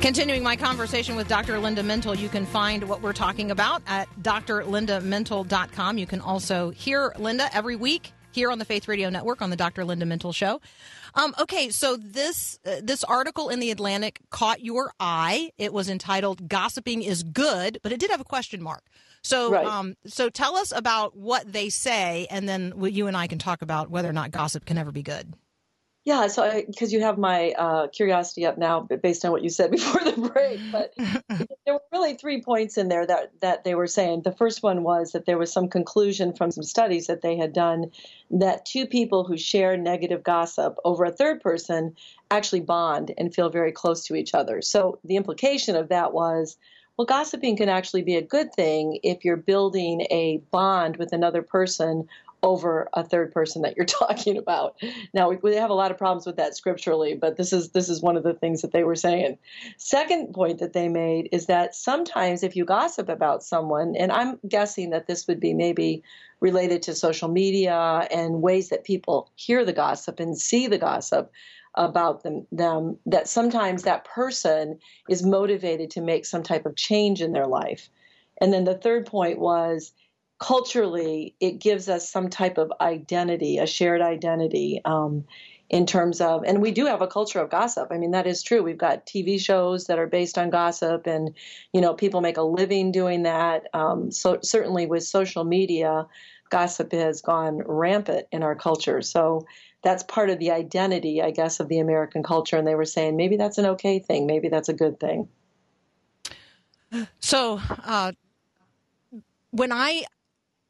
Continuing 0.04 0.44
my 0.44 0.58
conversation 0.58 1.16
with 1.16 1.30
Dr. 1.30 1.58
Linda 1.60 1.82
Mintle, 1.82 2.20
you 2.20 2.28
can 2.28 2.46
find 2.46 2.90
what 2.90 3.02
we're 3.02 3.14
talking 3.14 3.52
about 3.52 3.82
at 3.88 4.10
drlindamintle.com. 4.22 5.98
You 5.98 6.06
can 6.06 6.20
also 6.20 6.72
hear 6.72 7.14
Linda 7.18 7.48
every 7.56 7.78
week 7.78 8.12
here 8.34 8.52
on 8.52 8.60
the 8.60 8.66
Faith 8.66 8.90
Radio 8.90 9.10
Network 9.10 9.42
on 9.42 9.50
the 9.50 9.56
Dr. 9.56 9.86
Linda 9.86 10.06
Mintle 10.06 10.36
Show. 10.36 10.60
Um, 11.16 11.34
okay, 11.40 11.70
so 11.70 11.96
this 11.96 12.60
uh, 12.66 12.82
this 12.84 13.06
article 13.06 13.48
in 13.48 13.62
the 13.62 13.72
Atlantic 13.72 14.20
caught 14.30 14.60
your 14.60 14.92
eye. 15.00 15.52
It 15.58 15.72
was 15.72 15.88
entitled 15.88 16.50
"Gossiping 16.50 17.02
is 17.02 17.24
Good," 17.24 17.80
but 17.82 17.94
it 17.94 18.00
did 18.02 18.12
have 18.12 18.20
a 18.20 18.26
question 18.26 18.62
mark. 18.62 18.84
So, 19.22 19.54
Right. 19.54 19.66
um, 19.66 19.96
so 20.06 20.30
tell 20.30 20.58
us 20.58 20.74
about 20.76 21.16
what 21.16 21.50
they 21.50 21.70
say, 21.70 22.28
and 22.30 22.50
then 22.50 22.74
you 22.78 23.08
and 23.08 23.16
I 23.16 23.28
can 23.28 23.40
talk 23.40 23.62
about 23.62 23.90
whether 23.90 24.10
or 24.10 24.14
not 24.14 24.32
gossip 24.32 24.66
can 24.66 24.78
ever 24.78 24.92
be 24.92 25.02
good. 25.02 25.34
Yeah, 26.06 26.28
so 26.28 26.64
because 26.68 26.92
you 26.92 27.00
have 27.00 27.18
my 27.18 27.52
uh, 27.52 27.88
curiosity 27.88 28.46
up 28.46 28.58
now, 28.58 28.82
based 28.82 29.24
on 29.24 29.32
what 29.32 29.42
you 29.42 29.50
said 29.50 29.72
before 29.72 30.04
the 30.04 30.30
break, 30.30 30.60
but 30.70 30.94
there 31.66 31.76
were 31.76 31.82
really 31.94 32.16
three 32.16 32.42
points 32.42 32.78
in 32.78 32.90
there 32.90 33.06
that 33.08 33.32
that 33.40 33.64
they 33.64 33.74
were 33.74 33.88
saying. 33.88 34.24
The 34.24 34.34
first 34.34 34.64
one 34.64 34.84
was 34.84 35.14
that 35.14 35.26
there 35.26 35.38
was 35.38 35.52
some 35.52 35.70
conclusion 35.70 36.34
from 36.34 36.52
some 36.52 36.64
studies 36.64 37.08
that 37.08 37.22
they 37.22 37.38
had 37.38 37.54
done 37.54 37.92
that 38.32 38.66
two 38.66 38.86
people 38.86 39.24
who 39.24 39.38
share 39.38 39.78
negative 39.78 40.24
gossip 40.24 40.76
over 40.84 41.06
a 41.06 41.12
third 41.12 41.40
person 41.40 41.96
actually 42.30 42.62
bond 42.62 43.14
and 43.18 43.34
feel 43.34 43.50
very 43.50 43.72
close 43.72 44.06
to 44.06 44.16
each 44.16 44.34
other. 44.34 44.62
So 44.62 45.00
the 45.04 45.16
implication 45.16 45.76
of 45.76 45.90
that 45.90 46.14
was. 46.14 46.58
Well, 46.96 47.08
gossiping 47.08 47.58
can 47.58 47.70
actually 47.70 48.04
be 48.04 48.18
a 48.18 48.22
good 48.22 48.54
thing 48.54 49.00
if 49.02 49.26
you're 49.26 49.36
building 49.36 50.02
a 50.12 50.44
bond 50.52 50.98
with 50.98 51.12
another 51.12 51.42
person 51.42 52.08
over 52.44 52.90
a 52.94 53.04
third 53.04 53.32
person 53.32 53.62
that 53.64 53.76
you're 53.76 53.86
talking 53.88 54.38
about. 54.38 54.76
Now 55.14 55.30
we, 55.30 55.38
we 55.38 55.56
have 55.56 55.70
a 55.70 55.76
lot 55.76 55.90
of 55.90 55.98
problems 55.98 56.26
with 56.26 56.36
that 56.36 56.56
scripturally, 56.56 57.16
but 57.16 57.38
this 57.38 57.54
is 57.54 57.70
this 57.70 57.90
is 57.90 58.02
one 58.02 58.18
of 58.18 58.24
the 58.24 58.34
things 58.34 58.62
that 58.62 58.72
they 58.72 58.84
were 58.84 58.96
saying. 58.96 59.38
Second 59.78 60.34
point 60.34 60.60
that 60.60 60.74
they 60.74 60.90
made 60.90 61.30
is 61.32 61.48
that 61.48 61.74
sometimes 61.74 62.44
if 62.44 62.56
you 62.56 62.66
gossip 62.66 63.10
about 63.10 63.44
someone, 63.44 63.96
and 63.96 64.12
I'm 64.12 64.40
guessing 64.48 64.92
that 64.92 65.08
this 65.08 65.28
would 65.28 65.40
be 65.40 65.54
maybe 65.54 66.04
related 66.42 66.82
to 66.84 66.94
social 66.94 67.30
media 67.30 68.08
and 68.12 68.42
ways 68.42 68.70
that 68.70 68.84
people 68.84 69.32
hear 69.36 69.64
the 69.64 69.74
gossip 69.74 70.20
and 70.20 70.38
see 70.38 70.68
the 70.68 70.78
gossip 70.78 71.32
about 71.76 72.24
them, 72.24 72.46
them 72.52 72.98
that 73.06 73.28
sometimes 73.28 73.84
that 73.84 74.04
person 74.04 74.78
is 75.10 75.24
motivated 75.24 75.90
to 75.92 76.02
make 76.02 76.26
some 76.26 76.44
type 76.44 76.66
of 76.66 76.76
change 76.76 77.22
in 77.22 77.32
their 77.32 77.48
life. 77.48 77.90
And 78.42 78.52
then 78.52 78.66
the 78.66 78.76
third 78.76 79.06
point 79.06 79.40
was 79.40 79.94
culturally, 80.40 81.36
it 81.40 81.60
gives 81.60 81.90
us 81.90 82.10
some 82.10 82.30
type 82.30 82.58
of 82.58 82.72
identity, 82.82 83.58
a 83.58 83.68
shared 83.68 84.02
identity. 84.02 84.82
Um, 84.84 85.26
in 85.70 85.88
terms 85.88 86.22
of, 86.22 86.44
and 86.44 86.62
we 86.62 86.72
do 86.72 86.86
have 86.86 87.02
a 87.02 87.08
culture 87.08 87.40
of 87.40 87.50
gossip. 87.50 87.88
I 87.90 87.98
mean, 87.98 88.12
that 88.12 88.28
is 88.28 88.44
true. 88.44 88.62
We've 88.62 88.78
got 88.78 89.08
TV 89.08 89.40
shows 89.40 89.86
that 89.86 89.98
are 89.98 90.06
based 90.06 90.38
on 90.38 90.52
gossip, 90.52 91.08
and 91.08 91.34
you 91.72 91.82
know, 91.82 91.96
people 91.96 92.22
make 92.22 92.38
a 92.38 92.44
living 92.44 92.92
doing 92.92 93.24
that. 93.24 93.68
Um, 93.74 94.12
so 94.12 94.40
certainly 94.44 94.86
with 94.86 95.04
social 95.04 95.44
media, 95.44 96.06
gossip 96.52 96.92
has 96.92 97.22
gone 97.22 97.64
rampant 97.66 98.28
in 98.32 98.44
our 98.44 98.54
culture. 98.54 99.02
So 99.02 99.48
that's 99.82 100.04
part 100.04 100.30
of 100.30 100.38
the 100.38 100.52
identity, 100.52 101.24
I 101.24 101.32
guess, 101.32 101.60
of 101.60 101.70
the 101.70 101.80
American 101.80 102.22
culture. 102.22 102.58
And 102.58 102.68
they 102.68 102.76
were 102.76 102.86
saying 102.86 103.18
maybe 103.18 103.38
that's 103.38 103.58
an 103.58 103.66
okay 103.66 103.98
thing, 103.98 104.28
maybe 104.28 104.50
that's 104.50 104.70
a 104.70 104.74
good 104.74 105.00
thing. 105.00 105.28
So, 107.20 107.60
uh, 107.84 108.12
when 109.50 109.72
I 109.72 110.04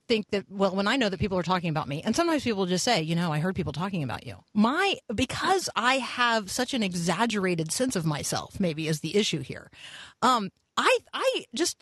think 0.07 0.29
that, 0.31 0.45
well, 0.49 0.75
when 0.75 0.87
I 0.87 0.95
know 0.97 1.09
that 1.09 1.19
people 1.19 1.37
are 1.37 1.43
talking 1.43 1.69
about 1.69 1.87
me, 1.87 2.01
and 2.03 2.15
sometimes 2.15 2.43
people 2.43 2.65
just 2.65 2.83
say, 2.83 3.01
you 3.01 3.15
know, 3.15 3.31
I 3.31 3.39
heard 3.39 3.55
people 3.55 3.73
talking 3.73 4.03
about 4.03 4.25
you. 4.25 4.35
My, 4.53 4.95
because 5.13 5.69
I 5.75 5.95
have 5.95 6.51
such 6.51 6.73
an 6.73 6.83
exaggerated 6.83 7.71
sense 7.71 7.95
of 7.95 8.05
myself, 8.05 8.59
maybe 8.59 8.87
is 8.87 8.99
the 8.99 9.15
issue 9.15 9.39
here. 9.39 9.69
Um, 10.21 10.49
I, 10.77 10.97
I 11.13 11.45
just, 11.55 11.77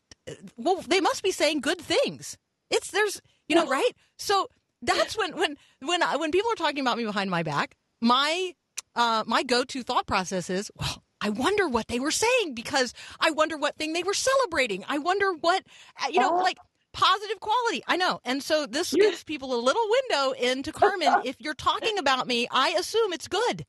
well, 0.57 0.81
they 0.87 1.01
must 1.01 1.23
be 1.23 1.31
saying 1.31 1.61
good 1.61 1.79
things. 1.79 2.37
It's, 2.69 2.91
there's, 2.91 3.21
you 3.47 3.55
know, 3.55 3.67
right? 3.67 3.91
So 4.17 4.47
that's 4.81 5.17
when, 5.17 5.35
when, 5.35 5.57
when, 5.81 6.03
I, 6.03 6.15
when 6.17 6.31
people 6.31 6.51
are 6.51 6.55
talking 6.55 6.79
about 6.79 6.97
me 6.97 7.05
behind 7.05 7.29
my 7.29 7.43
back, 7.43 7.75
my, 8.01 8.53
uh, 8.95 9.23
my 9.25 9.43
go-to 9.43 9.83
thought 9.83 10.05
process 10.07 10.49
is, 10.49 10.71
well, 10.75 11.03
I 11.21 11.29
wonder 11.29 11.67
what 11.67 11.87
they 11.87 11.99
were 11.99 12.11
saying 12.11 12.55
because 12.55 12.93
I 13.19 13.31
wonder 13.31 13.57
what 13.57 13.77
thing 13.77 13.93
they 13.93 14.03
were 14.03 14.13
celebrating. 14.13 14.83
I 14.87 14.97
wonder 14.97 15.33
what, 15.33 15.63
uh, 16.03 16.07
you 16.11 16.19
know, 16.19 16.39
Oh. 16.39 16.41
like 16.43 16.57
positive 16.93 17.39
quality. 17.39 17.83
I 17.87 17.97
know. 17.97 18.19
And 18.23 18.41
so 18.43 18.65
this 18.65 18.93
gives 18.93 19.23
people 19.23 19.53
a 19.53 19.59
little 19.61 19.83
window 19.89 20.31
into 20.31 20.71
Carmen. 20.71 21.21
if 21.25 21.35
you're 21.39 21.53
talking 21.53 21.97
about 21.97 22.27
me, 22.27 22.47
I 22.51 22.69
assume 22.79 23.13
it's 23.13 23.27
good. 23.27 23.65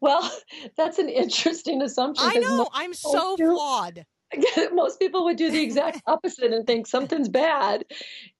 Well, 0.00 0.30
that's 0.76 0.98
an 0.98 1.08
interesting 1.08 1.82
assumption. 1.82 2.26
I 2.28 2.38
know. 2.38 2.68
I'm 2.72 2.94
so 2.94 3.36
do- 3.36 3.50
flawed. 3.50 4.04
most 4.72 5.00
people 5.00 5.24
would 5.24 5.36
do 5.36 5.50
the 5.50 5.60
exact 5.60 6.00
opposite 6.06 6.52
and 6.52 6.64
think 6.64 6.86
something's 6.86 7.28
bad 7.28 7.84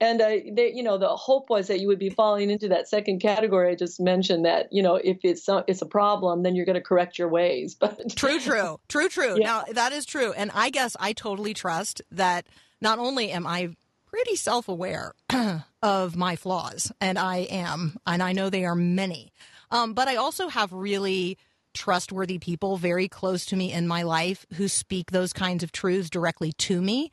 and 0.01 0.21
uh, 0.21 0.37
they, 0.53 0.73
you 0.73 0.85
know 0.85 0.99
the 0.99 1.09
hope 1.09 1.51
was 1.51 1.67
that 1.67 1.81
you 1.81 1.89
would 1.89 1.99
be 1.99 2.11
falling 2.11 2.49
into 2.49 2.69
that 2.69 2.89
second 2.89 3.19
category 3.19 3.73
i 3.73 3.75
just 3.75 3.99
mentioned 3.99 4.45
that 4.45 4.69
you 4.71 4.85
know 4.85 4.95
if 4.95 5.19
it's 5.25 5.49
a, 5.49 5.65
it's 5.67 5.83
a 5.83 5.87
problem 5.87 6.45
then 6.45 6.55
you're 6.55 6.65
going 6.65 6.75
to 6.75 6.81
correct 6.81 7.19
your 7.19 7.29
ways 7.29 7.75
but 7.75 8.01
True, 8.17 8.39
true, 8.39 8.79
true, 8.89 9.09
true. 9.09 9.37
Yeah. 9.41 9.47
Now 9.47 9.65
that 9.73 9.93
is 9.93 10.05
true, 10.05 10.33
and 10.33 10.51
I 10.55 10.71
guess 10.71 10.97
I 11.01 11.13
totally 11.13 11.55
trust 11.55 12.03
that. 12.11 12.47
Not 12.83 12.99
only 12.99 13.31
am 13.31 13.47
I 13.47 13.77
pretty 14.11 14.37
self-aware 14.37 15.13
of 15.83 16.17
my 16.17 16.37
flaws, 16.37 16.91
and 17.01 17.19
I 17.19 17.39
am, 17.51 17.97
and 18.07 18.23
I 18.23 18.33
know 18.33 18.51
they 18.51 18.65
are 18.65 18.75
many, 18.75 19.33
um, 19.71 19.95
but 19.95 20.09
I 20.09 20.17
also 20.17 20.49
have 20.49 20.73
really 20.73 21.39
trustworthy 21.75 22.39
people 22.39 22.77
very 22.77 23.07
close 23.09 23.47
to 23.47 23.57
me 23.57 23.73
in 23.73 23.87
my 23.87 24.03
life 24.03 24.45
who 24.55 24.67
speak 24.67 25.13
those 25.13 25.33
kinds 25.33 25.63
of 25.63 25.71
truths 25.71 26.11
directly 26.11 26.53
to 26.59 26.81
me, 26.81 27.13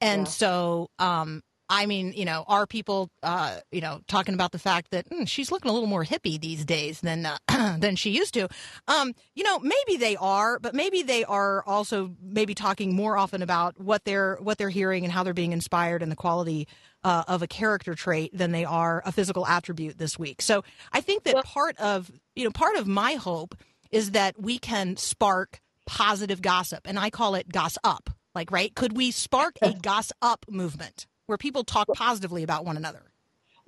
and 0.00 0.22
Yeah. 0.22 0.24
so. 0.24 0.90
Um, 0.98 1.42
I 1.70 1.86
mean, 1.86 2.12
you 2.16 2.24
know, 2.24 2.44
are 2.48 2.66
people, 2.66 3.10
uh, 3.22 3.58
you 3.70 3.80
know, 3.80 4.00
talking 4.08 4.34
about 4.34 4.52
the 4.52 4.58
fact 4.58 4.90
that 4.92 5.08
mm, 5.10 5.28
she's 5.28 5.52
looking 5.52 5.70
a 5.70 5.74
little 5.74 5.88
more 5.88 6.04
hippie 6.04 6.40
these 6.40 6.64
days 6.64 7.00
than 7.00 7.26
uh, 7.26 7.36
than 7.78 7.96
she 7.96 8.10
used 8.10 8.34
to? 8.34 8.48
Um, 8.86 9.14
you 9.34 9.44
know, 9.44 9.58
maybe 9.58 9.98
they 9.98 10.16
are, 10.16 10.58
but 10.58 10.74
maybe 10.74 11.02
they 11.02 11.24
are 11.24 11.62
also 11.64 12.14
maybe 12.22 12.54
talking 12.54 12.94
more 12.94 13.18
often 13.18 13.42
about 13.42 13.78
what 13.80 14.04
they're 14.04 14.36
what 14.40 14.58
they're 14.58 14.70
hearing 14.70 15.04
and 15.04 15.12
how 15.12 15.22
they're 15.22 15.34
being 15.34 15.52
inspired 15.52 16.02
and 16.02 16.10
the 16.10 16.16
quality 16.16 16.66
uh, 17.04 17.24
of 17.28 17.42
a 17.42 17.46
character 17.46 17.94
trait 17.94 18.36
than 18.36 18.52
they 18.52 18.64
are 18.64 19.02
a 19.04 19.12
physical 19.12 19.46
attribute 19.46 19.98
this 19.98 20.18
week. 20.18 20.40
So 20.40 20.64
I 20.92 21.00
think 21.00 21.24
that 21.24 21.44
part 21.44 21.76
of 21.78 22.10
you 22.34 22.44
know 22.44 22.50
part 22.50 22.76
of 22.76 22.86
my 22.86 23.14
hope 23.14 23.54
is 23.90 24.12
that 24.12 24.40
we 24.40 24.58
can 24.58 24.96
spark 24.96 25.60
positive 25.86 26.40
gossip, 26.40 26.86
and 26.86 26.98
I 26.98 27.10
call 27.10 27.34
it 27.34 27.50
goss 27.52 27.76
up. 27.84 28.10
Like, 28.34 28.52
right? 28.52 28.72
Could 28.74 28.96
we 28.96 29.10
spark 29.10 29.56
a 29.62 29.72
goss 29.82 30.12
up 30.22 30.46
movement 30.48 31.06
where 31.28 31.38
people 31.38 31.62
talk 31.62 31.86
positively 31.94 32.42
about 32.42 32.64
one 32.64 32.76
another? 32.76 33.07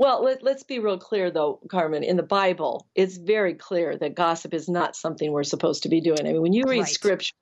Well, 0.01 0.25
let, 0.25 0.43
let's 0.43 0.63
be 0.63 0.79
real 0.79 0.97
clear, 0.97 1.31
though, 1.31 1.61
Carmen. 1.69 2.03
In 2.05 2.17
the 2.17 2.23
Bible, 2.23 2.87
it's 2.95 3.19
very 3.19 3.53
clear 3.53 3.99
that 3.99 4.15
gossip 4.15 4.55
is 4.55 4.67
not 4.67 4.97
something 4.97 5.31
we're 5.31 5.45
supposed 5.45 5.83
to 5.83 5.91
be 5.91 6.01
doing. 6.01 6.21
I 6.27 6.33
mean, 6.33 6.41
when 6.41 6.55
you 6.55 6.65
read 6.65 6.79
Right. 6.79 6.89
Scripture 6.89 7.35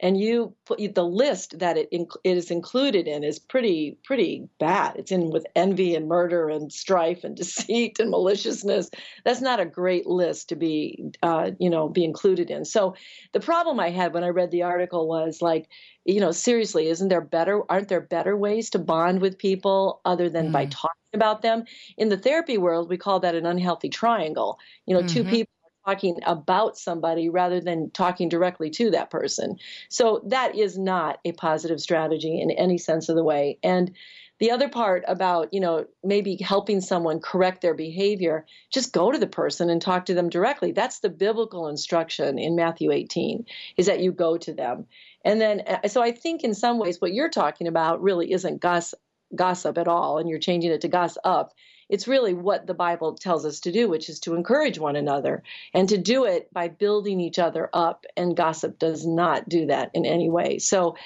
and 0.00 0.18
you 0.18 0.54
put 0.64 0.78
the 0.94 1.04
list 1.04 1.58
that 1.58 1.76
it 1.76 1.90
inc- 1.92 2.16
it 2.24 2.38
is 2.38 2.50
included 2.50 3.06
in 3.06 3.22
is 3.22 3.38
pretty 3.38 3.98
pretty 4.02 4.48
bad. 4.58 4.96
It's 4.96 5.12
in 5.12 5.28
with 5.28 5.46
envy 5.54 5.94
and 5.94 6.08
murder 6.08 6.48
and 6.48 6.72
strife 6.72 7.22
and 7.22 7.36
deceit 7.42 8.00
and 8.00 8.08
maliciousness. 8.10 8.88
That's 9.26 9.42
not 9.42 9.60
a 9.60 9.66
great 9.66 10.06
list 10.06 10.48
to 10.48 10.56
be, 10.56 11.12
uh, 11.22 11.50
you 11.58 11.68
know, 11.68 11.86
be 11.86 12.02
included 12.02 12.50
in. 12.50 12.64
So 12.64 12.94
the 13.34 13.40
problem 13.40 13.78
I 13.78 13.90
had 13.90 14.14
when 14.14 14.24
I 14.24 14.28
read 14.28 14.50
the 14.50 14.62
article 14.62 15.06
was 15.06 15.42
like, 15.42 15.68
you 16.06 16.20
know, 16.20 16.32
seriously, 16.32 16.88
isn't 16.88 17.08
there 17.08 17.20
better? 17.20 17.60
Aren't 17.70 17.88
there 17.88 18.00
better 18.00 18.34
ways 18.34 18.70
to 18.70 18.78
bond 18.78 19.20
with 19.20 19.36
people 19.36 20.00
other 20.06 20.30
than 20.30 20.50
by 20.50 20.64
Mm. 20.64 20.70
talking 20.70 21.05
about 21.16 21.42
them? 21.42 21.64
in 21.96 22.08
the 22.08 22.16
therapy 22.16 22.58
world, 22.58 22.88
we 22.88 22.96
call 22.96 23.20
that 23.20 23.34
an 23.34 23.46
unhealthy 23.46 23.88
triangle. 23.88 24.58
You 24.86 24.94
know, 24.94 25.02
two 25.02 25.24
Mhm. 25.24 25.30
people 25.30 25.52
are 25.86 25.94
talking 25.94 26.20
about 26.26 26.76
somebody 26.76 27.28
rather 27.28 27.60
than 27.60 27.90
talking 27.90 28.28
directly 28.28 28.70
to 28.70 28.90
that 28.90 29.10
person. 29.10 29.56
So 29.88 30.22
that 30.26 30.54
is 30.56 30.78
not 30.78 31.20
a 31.24 31.32
positive 31.32 31.80
strategy 31.80 32.40
in 32.40 32.50
any 32.52 32.78
sense 32.78 33.08
of 33.08 33.16
the 33.16 33.24
way. 33.24 33.58
And 33.62 33.94
the 34.38 34.50
other 34.50 34.68
part 34.68 35.02
about, 35.08 35.54
you 35.54 35.60
know, 35.60 35.86
maybe 36.04 36.36
helping 36.36 36.82
someone 36.82 37.20
correct 37.20 37.62
their 37.62 37.72
behavior, 37.74 38.44
just 38.70 38.92
go 38.92 39.10
to 39.10 39.18
the 39.18 39.26
person 39.26 39.70
and 39.70 39.80
talk 39.80 40.04
to 40.06 40.14
them 40.14 40.28
directly. 40.28 40.72
That's 40.72 40.98
the 41.00 41.08
biblical 41.08 41.68
instruction 41.68 42.38
in 42.38 42.54
Matthew 42.54 42.92
18, 42.92 43.46
is 43.78 43.86
that 43.86 44.00
you 44.00 44.12
go 44.12 44.36
to 44.38 44.52
them. 44.52 44.86
And 45.24 45.40
then, 45.40 45.62
uh, 45.66 45.88
so 45.88 46.02
I 46.02 46.12
think 46.12 46.44
in 46.44 46.54
some 46.54 46.78
ways 46.78 47.00
what 47.00 47.14
you're 47.14 47.30
talking 47.30 47.66
about 47.66 48.02
really 48.02 48.32
isn't 48.32 48.60
gossip, 48.60 49.00
gossip 49.34 49.78
at 49.78 49.88
all, 49.88 50.18
and 50.18 50.28
you're 50.28 50.38
changing 50.38 50.70
it 50.70 50.80
to 50.82 50.88
gossip 50.88 51.22
up 51.24 51.52
it's 51.88 52.08
really 52.08 52.34
what 52.34 52.66
the 52.66 52.74
Bible 52.74 53.14
tells 53.14 53.44
us 53.44 53.60
to 53.60 53.72
do, 53.72 53.88
which 53.88 54.08
is 54.08 54.20
to 54.20 54.34
encourage 54.34 54.78
one 54.78 54.96
another 54.96 55.42
and 55.72 55.88
to 55.88 55.98
do 55.98 56.24
it 56.24 56.52
by 56.52 56.68
building 56.68 57.20
each 57.20 57.38
other 57.38 57.70
up. 57.72 58.04
And 58.16 58.36
gossip 58.36 58.78
does 58.78 59.06
not 59.06 59.48
do 59.48 59.66
that 59.66 59.90
in 59.94 60.04
any 60.04 60.28
way. 60.28 60.58
So 60.58 60.96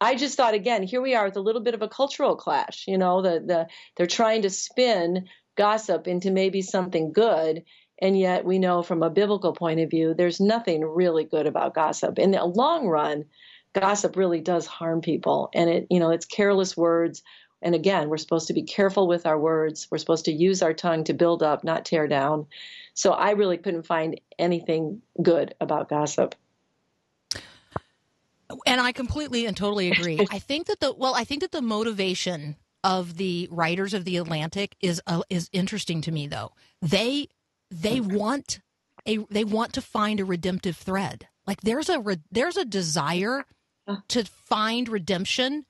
I 0.00 0.14
just 0.14 0.36
thought, 0.36 0.54
again, 0.54 0.82
here 0.82 1.00
we 1.00 1.14
are 1.14 1.24
with 1.24 1.36
a 1.36 1.40
little 1.40 1.62
bit 1.62 1.74
of 1.74 1.82
a 1.82 1.88
cultural 1.88 2.36
clash. 2.36 2.84
You 2.86 2.98
know, 2.98 3.22
the, 3.22 3.40
the 3.40 3.66
they're 3.96 4.06
trying 4.06 4.42
to 4.42 4.50
spin 4.50 5.28
gossip 5.56 6.06
into 6.06 6.30
maybe 6.30 6.60
something 6.60 7.12
good. 7.12 7.64
And 7.98 8.18
yet 8.18 8.44
we 8.44 8.58
know 8.58 8.82
from 8.82 9.02
a 9.02 9.08
biblical 9.08 9.54
point 9.54 9.80
of 9.80 9.88
view, 9.88 10.12
there's 10.12 10.38
nothing 10.38 10.84
really 10.84 11.24
good 11.24 11.46
about 11.46 11.74
gossip. 11.74 12.18
In 12.18 12.32
the 12.32 12.44
long 12.44 12.86
run, 12.88 13.24
gossip 13.72 14.16
really 14.16 14.40
does 14.40 14.66
harm 14.66 15.00
people, 15.00 15.50
and 15.54 15.68
it 15.68 15.86
you 15.90 15.98
know 15.98 16.10
it's 16.10 16.26
careless 16.26 16.76
words. 16.76 17.22
And 17.66 17.74
again, 17.74 18.08
we're 18.08 18.16
supposed 18.16 18.46
to 18.46 18.52
be 18.52 18.62
careful 18.62 19.08
with 19.08 19.26
our 19.26 19.36
words. 19.36 19.88
We're 19.90 19.98
supposed 19.98 20.26
to 20.26 20.32
use 20.32 20.62
our 20.62 20.72
tongue 20.72 21.02
to 21.02 21.12
build 21.12 21.42
up, 21.42 21.64
not 21.64 21.84
tear 21.84 22.06
down. 22.06 22.46
So 22.94 23.10
I 23.10 23.32
really 23.32 23.58
couldn't 23.58 23.82
find 23.82 24.20
anything 24.38 25.02
good 25.20 25.52
about 25.60 25.88
gossip. 25.88 26.36
And 28.66 28.80
I 28.80 28.92
completely 28.92 29.46
and 29.46 29.56
totally 29.56 29.90
agree. 29.90 30.24
I 30.30 30.38
think 30.38 30.68
that 30.68 30.78
the 30.78 30.94
well, 30.94 31.16
I 31.16 31.24
think 31.24 31.40
that 31.40 31.50
the 31.50 31.60
motivation 31.60 32.54
of 32.84 33.16
the 33.16 33.48
writers 33.50 33.94
of 33.94 34.04
the 34.04 34.16
Atlantic 34.18 34.76
is 34.80 35.02
uh, 35.08 35.22
is 35.28 35.50
interesting 35.52 36.02
to 36.02 36.12
me 36.12 36.28
though. 36.28 36.52
They 36.80 37.26
they 37.68 37.98
want 37.98 38.60
a 39.06 39.26
they 39.28 39.42
want 39.42 39.72
to 39.72 39.82
find 39.82 40.20
a 40.20 40.24
redemptive 40.24 40.76
thread. 40.76 41.26
Like 41.48 41.62
there's 41.62 41.88
a 41.88 41.98
re, 41.98 42.18
there's 42.30 42.56
a 42.56 42.64
desire 42.64 43.44
to 44.06 44.24
find 44.24 44.88
redemption 44.88 45.66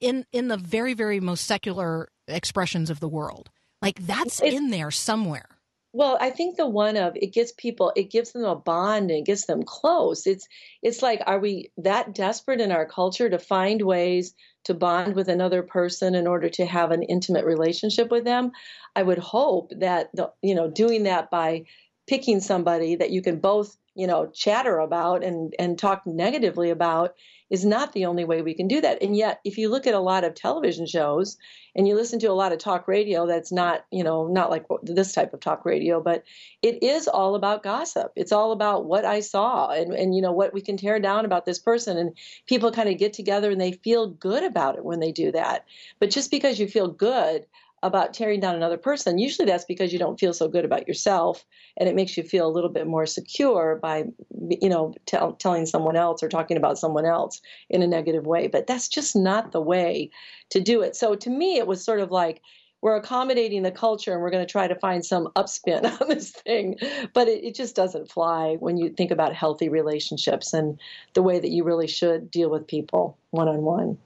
in 0.00 0.24
in 0.32 0.48
the 0.48 0.56
very 0.56 0.94
very 0.94 1.20
most 1.20 1.44
secular 1.46 2.08
expressions 2.26 2.90
of 2.90 3.00
the 3.00 3.08
world. 3.08 3.50
Like 3.82 4.06
that's 4.06 4.40
It's- 4.40 4.54
in 4.54 4.70
there 4.70 4.90
somewhere. 4.90 5.48
Well, 5.94 6.18
I 6.20 6.28
think 6.30 6.56
the 6.56 6.68
one 6.68 6.98
of 6.98 7.16
it 7.16 7.32
gives 7.32 7.50
people, 7.52 7.92
it 7.96 8.10
gives 8.10 8.32
them 8.32 8.44
a 8.44 8.54
bond 8.54 9.10
and 9.10 9.20
it 9.20 9.24
gets 9.24 9.46
them 9.46 9.62
close. 9.62 10.26
It's 10.26 10.46
it's 10.82 11.02
like, 11.02 11.22
are 11.26 11.38
we 11.38 11.72
that 11.78 12.14
desperate 12.14 12.60
in 12.60 12.70
our 12.70 12.84
culture 12.84 13.28
to 13.30 13.38
find 13.38 13.80
ways 13.80 14.34
to 14.64 14.74
bond 14.74 15.14
with 15.14 15.28
another 15.28 15.62
person 15.62 16.14
in 16.14 16.26
order 16.26 16.50
to 16.50 16.66
have 16.66 16.90
an 16.90 17.02
intimate 17.02 17.46
relationship 17.46 18.10
with 18.10 18.24
them? 18.24 18.52
I 18.94 19.02
would 19.02 19.18
hope 19.18 19.72
that 19.76 20.10
the, 20.14 20.30
you 20.42 20.54
know 20.54 20.68
doing 20.70 21.04
that 21.04 21.30
by 21.30 21.64
picking 22.06 22.40
somebody 22.40 22.96
that 22.96 23.10
you 23.10 23.22
can 23.22 23.38
both 23.38 23.76
you 23.98 24.06
know 24.06 24.30
chatter 24.32 24.78
about 24.78 25.24
and 25.24 25.54
and 25.58 25.76
talk 25.76 26.06
negatively 26.06 26.70
about 26.70 27.16
is 27.50 27.64
not 27.64 27.92
the 27.92 28.06
only 28.06 28.24
way 28.24 28.42
we 28.42 28.54
can 28.54 28.68
do 28.68 28.80
that. 28.80 29.02
And 29.02 29.16
yet, 29.16 29.40
if 29.44 29.58
you 29.58 29.70
look 29.70 29.86
at 29.86 29.94
a 29.94 30.00
lot 30.00 30.22
of 30.22 30.34
television 30.34 30.86
shows 30.86 31.38
and 31.74 31.88
you 31.88 31.94
listen 31.94 32.18
to 32.20 32.26
a 32.26 32.34
lot 32.34 32.52
of 32.52 32.58
talk 32.58 32.86
radio, 32.86 33.26
that's 33.26 33.50
not 33.50 33.84
you 33.90 34.04
know 34.04 34.28
not 34.28 34.50
like 34.50 34.66
this 34.82 35.12
type 35.12 35.34
of 35.34 35.40
talk 35.40 35.64
radio, 35.64 36.00
but 36.00 36.22
it 36.62 36.82
is 36.82 37.08
all 37.08 37.34
about 37.34 37.64
gossip. 37.64 38.12
It's 38.14 38.32
all 38.32 38.52
about 38.52 38.84
what 38.84 39.04
I 39.04 39.18
saw 39.18 39.70
and 39.70 39.92
and 39.92 40.14
you 40.14 40.22
know 40.22 40.32
what 40.32 40.54
we 40.54 40.60
can 40.60 40.76
tear 40.76 41.00
down 41.00 41.24
about 41.24 41.44
this 41.44 41.58
person. 41.58 41.98
And 41.98 42.16
people 42.46 42.70
kind 42.70 42.88
of 42.88 42.98
get 42.98 43.12
together 43.12 43.50
and 43.50 43.60
they 43.60 43.72
feel 43.72 44.06
good 44.06 44.44
about 44.44 44.76
it 44.76 44.84
when 44.84 45.00
they 45.00 45.10
do 45.10 45.32
that. 45.32 45.66
But 45.98 46.10
just 46.10 46.30
because 46.30 46.60
you 46.60 46.68
feel 46.68 46.88
good 46.88 47.46
about 47.82 48.14
tearing 48.14 48.40
down 48.40 48.54
another 48.54 48.76
person, 48.76 49.18
usually 49.18 49.46
that's 49.46 49.64
because 49.64 49.92
you 49.92 49.98
don't 49.98 50.18
feel 50.18 50.32
so 50.32 50.48
good 50.48 50.64
about 50.64 50.88
yourself, 50.88 51.44
and 51.76 51.88
it 51.88 51.94
makes 51.94 52.16
you 52.16 52.22
feel 52.22 52.46
a 52.46 52.52
little 52.52 52.70
bit 52.70 52.86
more 52.86 53.06
secure 53.06 53.78
by, 53.80 54.04
you 54.48 54.68
know, 54.68 54.94
tell, 55.06 55.32
telling 55.32 55.66
someone 55.66 55.96
else 55.96 56.22
or 56.22 56.28
talking 56.28 56.56
about 56.56 56.78
someone 56.78 57.04
else 57.04 57.40
in 57.70 57.82
a 57.82 57.86
negative 57.86 58.26
way. 58.26 58.46
But 58.46 58.66
that's 58.66 58.88
just 58.88 59.14
not 59.14 59.52
the 59.52 59.60
way 59.60 60.10
to 60.50 60.60
do 60.60 60.82
it. 60.82 60.96
So 60.96 61.14
to 61.14 61.30
me, 61.30 61.58
it 61.58 61.66
was 61.66 61.84
sort 61.84 62.00
of 62.00 62.10
like 62.10 62.42
we're 62.80 62.96
accommodating 62.96 63.62
the 63.62 63.72
culture 63.72 64.12
and 64.12 64.22
we're 64.22 64.30
going 64.30 64.46
to 64.46 64.50
try 64.50 64.68
to 64.68 64.74
find 64.76 65.04
some 65.04 65.28
upspin 65.36 65.84
on 66.00 66.08
this 66.08 66.30
thing, 66.30 66.76
but 67.12 67.28
it, 67.28 67.44
it 67.44 67.54
just 67.54 67.74
doesn't 67.74 68.10
fly 68.10 68.56
when 68.60 68.76
you 68.76 68.90
think 68.90 69.10
about 69.10 69.34
healthy 69.34 69.68
relationships 69.68 70.52
and 70.52 70.78
the 71.14 71.22
way 71.22 71.38
that 71.38 71.50
you 71.50 71.64
really 71.64 71.88
should 71.88 72.30
deal 72.30 72.50
with 72.50 72.66
people 72.66 73.16
one 73.30 73.48
on 73.48 73.62
one. 73.62 73.98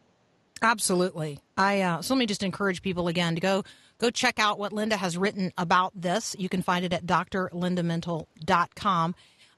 Absolutely. 0.63 1.41
I 1.57 1.81
uh, 1.81 2.03
so 2.03 2.15
let 2.15 2.21
me 2.21 2.27
just 2.27 2.45
encourage 2.45 2.83
people 2.83 3.09
again 3.09 3.35
to 3.35 3.41
go 3.41 3.65
go 3.99 4.11
check 4.11 4.39
out 4.39 4.59
what 4.59 4.73
Linda 4.73 4.97
has 4.97 5.19
written 5.19 5.53
about 5.59 5.93
this. 6.01 6.37
You 6.39 6.49
can 6.49 6.63
find 6.63 6.85
it 6.85 6.93
at 6.93 7.05
drlindamintle.com. 7.05 9.15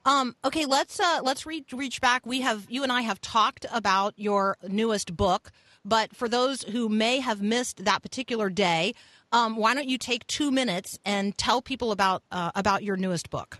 Um, 0.07 0.35
okay, 0.43 0.65
let's 0.65 0.99
uh, 0.99 1.19
let's 1.23 1.45
reach 1.45 1.73
reach 1.73 2.01
back. 2.01 2.25
We 2.25 2.41
have 2.41 2.65
you 2.69 2.83
and 2.83 2.91
I 2.91 3.01
have 3.01 3.21
talked 3.21 3.65
about 3.71 4.13
your 4.17 4.57
newest 4.67 5.15
book, 5.15 5.51
but 5.83 6.15
for 6.15 6.27
those 6.27 6.63
who 6.63 6.89
may 6.89 7.19
have 7.19 7.41
missed 7.41 7.85
that 7.85 8.01
particular 8.01 8.49
day, 8.49 8.93
um, 9.31 9.55
why 9.55 9.73
don't 9.73 9.87
you 9.87 9.97
take 9.97 10.25
two 10.27 10.51
minutes 10.51 10.99
and 11.05 11.37
tell 11.37 11.61
people 11.61 11.91
about 11.91 12.23
uh, 12.31 12.51
about 12.55 12.83
your 12.83 12.97
newest 12.97 13.29
book? 13.29 13.59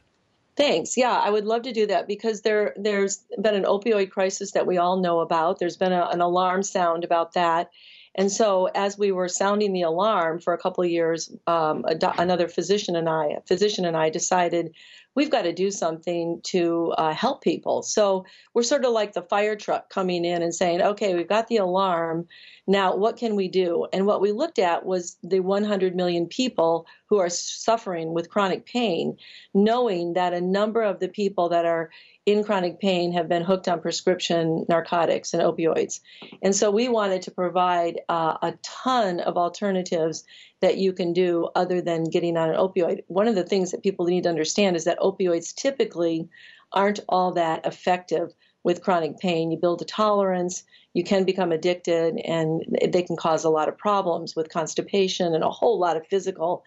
Thanks. 0.57 0.95
Yeah, 0.95 1.11
I 1.11 1.29
would 1.29 1.45
love 1.45 1.63
to 1.63 1.73
do 1.73 1.87
that 1.87 2.07
because 2.07 2.41
there 2.41 2.73
there's 2.77 3.25
been 3.41 3.55
an 3.55 3.65
opioid 3.65 4.09
crisis 4.11 4.51
that 4.51 4.65
we 4.67 4.77
all 4.77 5.01
know 5.01 5.19
about. 5.19 5.59
There's 5.59 5.77
been 5.77 5.91
a, 5.91 6.07
an 6.07 6.21
alarm 6.21 6.63
sound 6.63 7.03
about 7.03 7.33
that. 7.33 7.71
And 8.17 8.31
so, 8.31 8.69
as 8.75 8.97
we 8.97 9.11
were 9.11 9.27
sounding 9.27 9.73
the 9.73 9.81
alarm 9.81 10.39
for 10.39 10.53
a 10.53 10.57
couple 10.57 10.83
of 10.83 10.89
years, 10.89 11.29
um, 11.47 11.85
do- 11.97 12.11
another 12.17 12.47
physician 12.47 12.95
and 12.95 13.09
I, 13.09 13.39
physician 13.45 13.83
and 13.83 13.97
I, 13.97 14.09
decided 14.09 14.73
we've 15.15 15.29
got 15.29 15.41
to 15.41 15.53
do 15.53 15.69
something 15.69 16.39
to 16.43 16.93
uh, 16.97 17.13
help 17.13 17.41
people. 17.41 17.83
So 17.83 18.25
we're 18.53 18.63
sort 18.63 18.85
of 18.85 18.93
like 18.93 19.13
the 19.13 19.21
fire 19.21 19.57
truck 19.57 19.89
coming 19.89 20.23
in 20.23 20.41
and 20.41 20.55
saying, 20.55 20.81
"Okay, 20.81 21.13
we've 21.13 21.27
got 21.27 21.47
the 21.47 21.57
alarm. 21.57 22.25
Now, 22.67 22.95
what 22.95 23.17
can 23.17 23.35
we 23.35 23.49
do?" 23.49 23.85
And 23.91 24.05
what 24.05 24.21
we 24.21 24.31
looked 24.31 24.59
at 24.59 24.85
was 24.85 25.17
the 25.21 25.41
100 25.41 25.93
million 25.93 26.25
people 26.25 26.87
who 27.09 27.19
are 27.19 27.29
suffering 27.29 28.13
with 28.13 28.29
chronic 28.29 28.65
pain, 28.65 29.17
knowing 29.53 30.13
that 30.13 30.33
a 30.33 30.39
number 30.39 30.81
of 30.81 30.99
the 31.01 31.09
people 31.09 31.49
that 31.49 31.65
are 31.65 31.91
in 32.25 32.43
chronic 32.43 32.79
pain 32.79 33.13
have 33.13 33.29
been 33.29 33.43
hooked 33.43 33.67
on 33.67 33.81
prescription 33.81 34.65
narcotics 34.67 35.33
and 35.33 35.43
opioids. 35.43 35.99
And 36.41 36.55
so 36.55 36.71
we 36.71 36.89
wanted 36.89 37.21
to 37.23 37.31
provide 37.31 38.01
uh, 38.09 38.37
a 38.41 38.53
ton 38.63 39.19
of 39.19 39.37
alternatives 39.37 40.23
that 40.61 40.77
you 40.77 40.91
can 40.93 41.13
do 41.13 41.49
other 41.55 41.81
than 41.81 42.05
getting 42.05 42.35
on 42.35 42.49
an 42.49 42.55
opioid. 42.55 43.03
One 43.07 43.27
of 43.27 43.35
the 43.35 43.43
things 43.43 43.71
that 43.71 43.83
people 43.83 44.05
need 44.05 44.23
to 44.23 44.29
understand 44.29 44.75
is 44.75 44.85
that 44.85 44.99
opioids 44.99 45.53
typically 45.53 46.27
aren't 46.73 46.99
all 47.07 47.33
that 47.33 47.65
effective 47.65 48.33
with 48.63 48.81
chronic 48.81 49.19
pain. 49.19 49.51
You 49.51 49.57
build 49.57 49.83
a 49.83 49.85
tolerance, 49.85 50.63
you 50.95 51.03
can 51.03 51.25
become 51.25 51.51
addicted, 51.51 52.17
and 52.25 52.63
they 52.91 53.03
can 53.03 53.15
cause 53.15 53.43
a 53.43 53.49
lot 53.49 53.69
of 53.69 53.77
problems 53.77 54.35
with 54.35 54.49
constipation 54.49 55.35
and 55.35 55.43
a 55.43 55.51
whole 55.51 55.77
lot 55.77 55.97
of 55.97 56.07
physical 56.07 56.63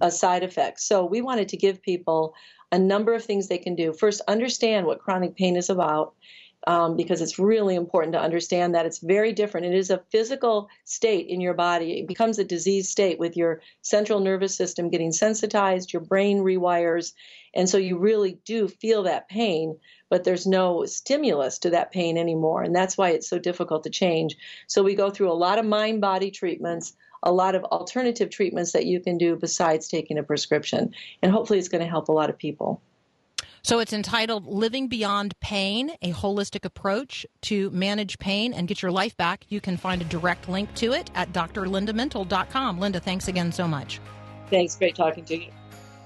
uh, 0.00 0.08
side 0.08 0.42
effects. 0.42 0.84
So 0.84 1.04
we 1.04 1.20
wanted 1.20 1.50
to 1.50 1.58
give 1.58 1.82
people 1.82 2.34
a 2.72 2.78
number 2.78 3.14
of 3.14 3.24
things 3.24 3.46
they 3.46 3.58
can 3.58 3.76
do. 3.76 3.92
First, 3.92 4.22
understand 4.26 4.86
what 4.86 4.98
chronic 4.98 5.36
pain 5.36 5.56
is 5.56 5.70
about. 5.70 6.14
Um, 6.64 6.96
because 6.96 7.20
it's 7.20 7.40
really 7.40 7.74
important 7.74 8.12
to 8.12 8.20
understand 8.20 8.76
that 8.76 8.86
it's 8.86 9.00
very 9.00 9.32
different. 9.32 9.66
It 9.66 9.74
is 9.74 9.90
a 9.90 10.04
physical 10.12 10.68
state 10.84 11.26
in 11.26 11.40
your 11.40 11.54
body. 11.54 11.98
It 11.98 12.06
becomes 12.06 12.38
a 12.38 12.44
disease 12.44 12.88
state 12.88 13.18
with 13.18 13.36
your 13.36 13.62
central 13.80 14.20
nervous 14.20 14.54
system 14.54 14.88
getting 14.88 15.10
sensitized, 15.10 15.92
your 15.92 16.02
brain 16.02 16.38
rewires, 16.38 17.14
and 17.54 17.68
so 17.68 17.78
you 17.78 17.98
really 17.98 18.38
do 18.44 18.68
feel 18.68 19.02
that 19.02 19.28
pain, 19.28 19.78
but 20.08 20.24
there's 20.24 20.46
no 20.46 20.84
stimulus 20.86 21.58
to 21.58 21.70
that 21.70 21.92
pain 21.92 22.16
anymore. 22.16 22.62
And 22.62 22.74
that's 22.74 22.96
why 22.96 23.10
it's 23.10 23.28
so 23.28 23.38
difficult 23.38 23.82
to 23.84 23.90
change. 23.90 24.36
So 24.66 24.82
we 24.82 24.94
go 24.94 25.10
through 25.10 25.30
a 25.30 25.34
lot 25.34 25.58
of 25.58 25.66
mind 25.66 26.00
body 26.00 26.30
treatments, 26.30 26.94
a 27.22 27.32
lot 27.32 27.54
of 27.54 27.64
alternative 27.64 28.30
treatments 28.30 28.72
that 28.72 28.86
you 28.86 29.00
can 29.00 29.18
do 29.18 29.36
besides 29.36 29.88
taking 29.88 30.18
a 30.18 30.22
prescription. 30.22 30.94
And 31.22 31.32
hopefully 31.32 31.58
it's 31.58 31.68
going 31.68 31.82
to 31.82 31.88
help 31.88 32.08
a 32.08 32.12
lot 32.12 32.30
of 32.30 32.38
people. 32.38 32.80
So 33.64 33.78
it's 33.78 33.92
entitled 33.92 34.44
Living 34.46 34.88
Beyond 34.88 35.38
Pain, 35.38 35.92
a 36.02 36.12
holistic 36.12 36.64
approach 36.64 37.24
to 37.42 37.70
manage 37.70 38.18
pain 38.18 38.52
and 38.52 38.66
get 38.66 38.82
your 38.82 38.90
life 38.90 39.16
back. 39.16 39.44
You 39.50 39.60
can 39.60 39.76
find 39.76 40.02
a 40.02 40.04
direct 40.06 40.48
link 40.48 40.74
to 40.76 40.92
it 40.92 41.12
at 41.14 41.32
drlindamintle.com. 41.32 42.80
Linda, 42.80 42.98
thanks 42.98 43.28
again 43.28 43.52
so 43.52 43.68
much. 43.68 44.00
Thanks. 44.50 44.74
Great 44.74 44.96
talking 44.96 45.24
to 45.26 45.36
you. 45.36 45.52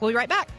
We'll 0.01 0.11
be 0.11 0.17
right 0.17 0.29
back. 0.29 0.51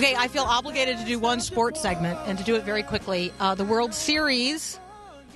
Okay, 0.00 0.14
I 0.16 0.28
feel 0.28 0.44
obligated 0.44 0.96
to 0.96 1.04
do 1.04 1.18
one 1.18 1.40
sports 1.40 1.78
segment 1.78 2.18
and 2.24 2.38
to 2.38 2.42
do 2.42 2.54
it 2.54 2.64
very 2.64 2.82
quickly. 2.82 3.34
Uh, 3.38 3.54
the 3.54 3.66
World 3.66 3.92
Series, 3.92 4.80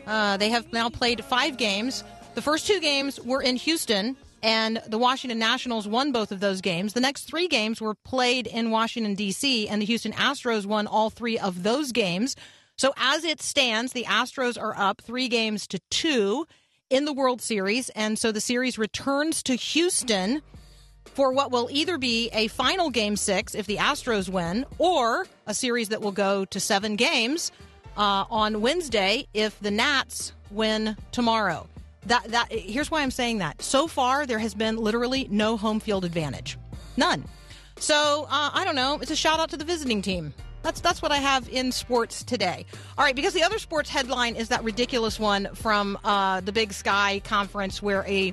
uh, 0.07 0.39
they 0.39 0.49
have 0.49 0.73
now 0.73 0.89
played 0.89 1.23
five 1.23 1.59
games. 1.59 2.03
The 2.35 2.41
first 2.41 2.67
two 2.67 2.81
games 2.81 3.21
were 3.21 3.43
in 3.43 3.57
Houston, 3.57 4.17
and 4.43 4.81
the 4.87 4.97
Washington 4.97 5.39
Nationals 5.39 5.87
won 5.87 6.13
both 6.13 6.33
of 6.33 6.41
those 6.41 6.63
games. 6.63 6.95
The 6.95 7.03
next 7.03 7.25
three 7.25 7.47
games 7.47 7.79
were 7.79 7.95
played 7.95 8.47
in 8.47 8.71
Washington, 8.71 9.15
D.C., 9.15 9.69
and 9.69 9.83
the 9.83 9.87
Houston 9.87 10.13
Astros 10.13 10.65
won 10.65 10.87
all 10.87 11.11
three 11.11 11.39
of 11.39 11.63
those 11.63 11.93
games. 11.93 12.35
So 12.79 12.95
as 12.97 13.23
it 13.23 13.43
stands, 13.43 13.93
the 13.93 14.05
Astros 14.05 14.59
are 14.59 14.75
up 14.75 15.03
three 15.03 15.29
games 15.29 15.67
to 15.67 15.81
two 15.91 16.47
in 16.89 17.05
the 17.05 17.13
World 17.13 17.43
Series, 17.43 17.91
and 17.91 18.19
so 18.19 18.33
the 18.33 18.41
series 18.41 18.79
returns 18.79 19.43
to 19.43 19.57
Houston 19.57 20.41
for 21.15 21.33
what 21.33 21.51
will 21.51 21.69
either 21.71 21.97
be 21.97 22.29
a 22.33 22.49
final 22.49 22.91
game 22.91 23.17
six 23.17 23.55
if 23.55 23.67
the 23.67 23.77
Astros 23.77 24.29
win, 24.29 24.67
or 24.79 25.27
a 25.47 25.55
series 25.55 25.89
that 25.89 26.03
will 26.03 26.13
go 26.13 26.45
to 26.47 26.61
seven 26.61 26.97
games 26.97 27.53
uh, 27.97 28.25
on 28.31 28.61
Wednesday 28.61 29.27
if 29.33 29.59
the 29.61 29.71
Nats 29.71 30.33
win 30.51 30.97
tomorrow. 31.13 31.67
That 32.07 32.25
that 32.29 32.53
here's 32.53 32.91
why 32.91 33.03
I'm 33.03 33.11
saying 33.11 33.39
that. 33.39 33.63
So 33.63 33.87
far, 33.87 34.27
there 34.27 34.39
has 34.39 34.55
been 34.55 34.77
literally 34.77 35.27
no 35.31 35.57
home 35.57 35.81
field 35.81 36.05
advantage, 36.05 36.59
none. 36.97 37.25
So 37.79 38.27
uh, 38.29 38.51
I 38.53 38.65
don't 38.65 38.77
know. 38.77 38.99
It's 39.01 39.11
a 39.11 39.17
shout 39.17 39.41
out 39.41 39.51
to 39.51 39.57
the 39.57 39.65
visiting 39.65 40.03
team. 40.03 40.35
That's 40.63 40.81
that's 40.81 41.03
what 41.03 41.13
I 41.13 41.19
have 41.19 41.49
in 41.49 41.73
sports 41.73 42.25
today. 42.25 42.65
All 42.97 43.05
right, 43.05 43.15
because 43.15 43.35
the 43.35 43.43
other 43.43 43.59
sports 43.59 43.91
headline 43.91 44.35
is 44.35 44.49
that 44.49 44.65
ridiculous 44.65 45.21
one 45.21 45.49
from 45.55 45.99
uh, 46.05 46.41
the 46.41 46.53
Big 46.53 46.73
Sky 46.73 47.21
conference 47.25 47.83
where 47.83 48.05
a 48.07 48.33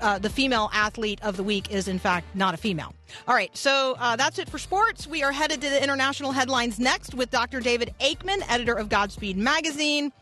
uh, 0.00 0.18
the 0.18 0.30
female 0.30 0.70
athlete 0.72 1.20
of 1.22 1.36
the 1.36 1.42
week 1.42 1.70
is, 1.70 1.88
in 1.88 1.98
fact, 1.98 2.34
not 2.34 2.54
a 2.54 2.56
female. 2.56 2.94
All 3.26 3.34
right, 3.34 3.54
so 3.56 3.96
uh, 3.98 4.16
that's 4.16 4.38
it 4.38 4.48
for 4.48 4.58
sports. 4.58 5.06
We 5.06 5.22
are 5.22 5.32
headed 5.32 5.60
to 5.62 5.70
the 5.70 5.82
international 5.82 6.32
headlines 6.32 6.78
next 6.78 7.14
with 7.14 7.30
Dr. 7.30 7.60
David 7.60 7.94
Aikman, 8.00 8.42
editor 8.48 8.74
of 8.74 8.88
Godspeed 8.88 9.36
Magazine. 9.36 10.12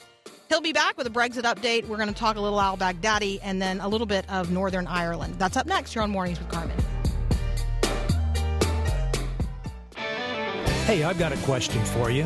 He'll 0.48 0.60
be 0.60 0.72
back 0.72 0.96
with 0.96 1.06
a 1.06 1.10
Brexit 1.10 1.42
update. 1.42 1.86
We're 1.88 1.96
going 1.96 2.08
to 2.08 2.14
talk 2.14 2.36
a 2.36 2.40
little 2.40 2.60
al 2.60 2.76
Baghdadi 2.76 3.40
and 3.42 3.60
then 3.60 3.80
a 3.80 3.88
little 3.88 4.06
bit 4.06 4.28
of 4.30 4.50
Northern 4.50 4.86
Ireland. 4.86 5.34
That's 5.38 5.56
up 5.56 5.66
next 5.66 5.92
here 5.92 6.02
on 6.02 6.10
Mornings 6.10 6.38
with 6.38 6.48
Carmen. 6.48 6.76
Hey, 10.86 11.02
I've 11.02 11.18
got 11.18 11.32
a 11.32 11.36
question 11.38 11.84
for 11.86 12.10
you. 12.10 12.24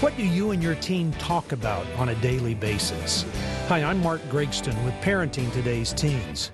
What 0.00 0.16
do 0.16 0.24
you 0.24 0.50
and 0.52 0.62
your 0.62 0.76
team 0.76 1.10
talk 1.12 1.52
about 1.52 1.86
on 1.96 2.10
a 2.10 2.14
daily 2.16 2.54
basis? 2.54 3.24
Hi, 3.66 3.82
I'm 3.82 4.00
Mark 4.00 4.20
Gregston 4.28 4.84
with 4.84 4.94
Parenting 5.00 5.52
Today's 5.52 5.92
Teens. 5.92 6.52